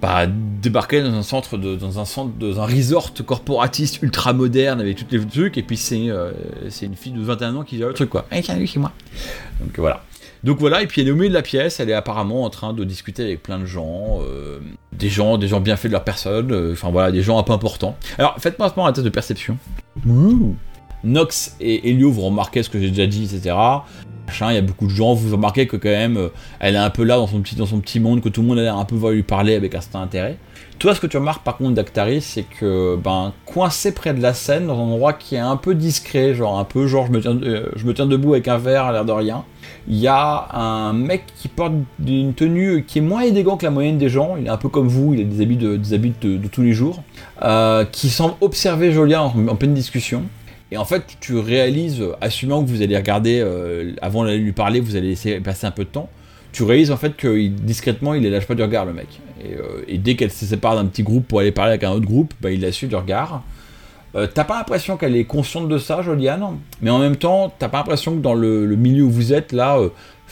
[0.00, 4.80] pas débarquer dans un centre de, dans un centre dans un resort corporatiste ultra moderne
[4.80, 6.32] avec tous les trucs et puis c'est euh,
[6.68, 8.26] c'est une fille de 21 ans qui dit le truc quoi.
[8.30, 8.92] Eh, lui chez moi.
[9.60, 10.02] Donc voilà.
[10.44, 12.50] Donc voilà, et puis elle est au milieu de la pièce, elle est apparemment en
[12.50, 14.60] train de discuter avec plein de gens, euh,
[14.92, 17.42] des gens, des gens bien faits de leur personne, euh, enfin voilà, des gens un
[17.42, 17.96] peu importants.
[18.18, 19.56] Alors faites-moi un test de perception.
[21.06, 23.54] Nox et Elio, vous remarquez ce que j'ai déjà dit, etc
[24.50, 26.28] il y a beaucoup de gens, vous remarquez que quand même, euh,
[26.60, 28.84] elle est un peu là dans son petit, monde, que tout le monde a un
[28.84, 30.36] peu voir lui parler avec un certain intérêt.
[30.78, 34.34] Toi, ce que tu remarques par contre d'Actaris, c'est que, ben, coincé près de la
[34.34, 37.20] scène, dans un endroit qui est un peu discret, genre un peu, genre je me
[37.20, 39.44] tiens, euh, debout avec un verre à l'air de rien,
[39.88, 41.72] il y a un mec qui porte
[42.06, 44.68] une tenue qui est moins élégant que la moyenne des gens, il est un peu
[44.68, 47.02] comme vous, il a des habits de, des habits de, tous les jours,
[47.42, 50.24] euh, qui semble observer Jolia en pleine discussion.
[50.76, 54.78] Et en fait, tu réalises, assumant que vous allez regarder, euh, avant d'aller lui parler,
[54.78, 56.10] vous allez laisser passer un peu de temps,
[56.52, 59.06] tu réalises en fait que discrètement, il ne lâche pas du regard, le mec.
[59.42, 62.04] Euh, et, dès qu'elle se sépare d'un petit groupe pour aller parler avec un autre
[62.04, 63.42] groupe, bah, il la suit du regard.
[64.16, 67.70] Euh, t'as pas l'impression qu'elle est consciente de ça, Joliane, mais en même temps, t'as
[67.70, 69.78] pas l'impression que dans le, milieu où vous êtes, là,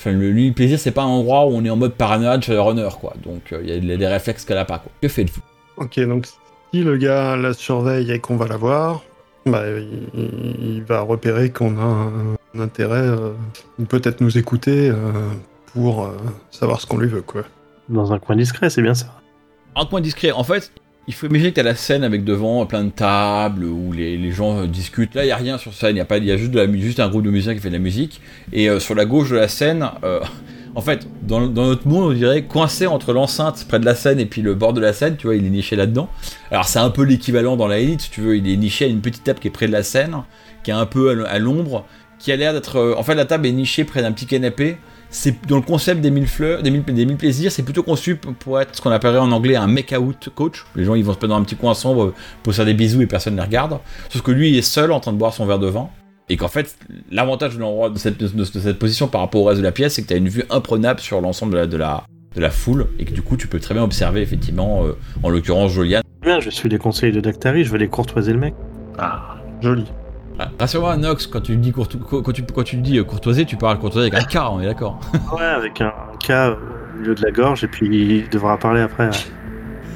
[0.04, 2.60] le, le plaisir, c'est pas un endroit où on est en mode paranoïade chez le
[2.60, 3.14] runner, quoi.
[3.24, 4.84] Donc, il y a des réflexes qu'elle a pas.
[5.00, 5.40] Que faites-vous?
[5.78, 6.26] Ok, donc
[6.74, 9.02] si le gars la surveille et qu'on va la voir,
[9.46, 9.62] bah,
[10.14, 13.30] il, va repérer qu'on a un, intérêt, euh,
[13.88, 14.94] peut-être nous écouter euh,
[15.72, 16.16] pour euh,
[16.50, 17.42] savoir ce qu'on lui veut, quoi.
[17.88, 19.20] Dans un coin discret, c'est bien ça.
[19.76, 20.72] Un coin discret, en fait,
[21.06, 24.32] il faut imaginer que tu as la scène avec devant plein de tables où les,
[24.32, 25.14] gens discutent.
[25.14, 26.60] Là, il n'y a rien sur scène, il y a, pas, y a juste, de
[26.60, 28.22] la, juste un groupe de musiciens qui fait de la musique.
[28.52, 29.86] Et sur la gauche de la scène,
[30.74, 34.26] en fait, dans, notre monde, on dirait coincé entre l'enceinte près de la scène et
[34.26, 36.08] puis le bord de la scène, tu vois, il est niché là-dedans.
[36.50, 39.00] Alors c'est un peu l'équivalent dans la élite, tu veux, il est niché à une
[39.00, 40.16] petite table qui est près de la scène,
[40.64, 41.84] qui est un peu à l'ombre,
[42.18, 42.76] qui a l'air d'être...
[42.76, 44.78] Euh, en fait, la table est nichée près d'un petit canapé.
[45.10, 48.16] C'est dans le concept des mille fleurs, des mille, des mille plaisirs, c'est plutôt conçu
[48.16, 50.64] pour être ce qu'on appellerait en anglais un make-out coach.
[50.74, 53.00] Les gens, ils vont se mettre dans un petit coin sombre pour faire des bisous
[53.00, 53.78] et personne ne les regarde.
[54.08, 55.88] Sauf que lui, il est seul en train de boire son verre de vin.
[56.30, 56.76] Et qu'en fait,
[57.10, 59.72] l'avantage de l'endroit de cette, de- de cette position par rapport au reste de la
[59.72, 62.04] pièce, c'est que tu as une vue imprenable sur l'ensemble de la, de, la,
[62.34, 65.28] de la foule, et que du coup, tu peux très bien observer, effectivement, euh, en
[65.28, 66.02] l'occurrence, Joliane.
[66.22, 68.54] Bien, je suis les conseils de Dactari, je vais les courtoiser le mec.
[68.98, 69.84] Ah, joli.
[70.38, 73.56] Ah, Rassure-moi, Nox, quand tu dis, courto- quand tu, quand tu dis euh, courtoisie, tu
[73.56, 74.98] parles courtoisie avec un K, on est d'accord.
[75.36, 75.92] Ouais, avec un,
[76.30, 76.54] euh,
[76.96, 77.86] au milieu de la gorge, et puis
[78.20, 79.06] il devra parler après.
[79.08, 79.12] ouais.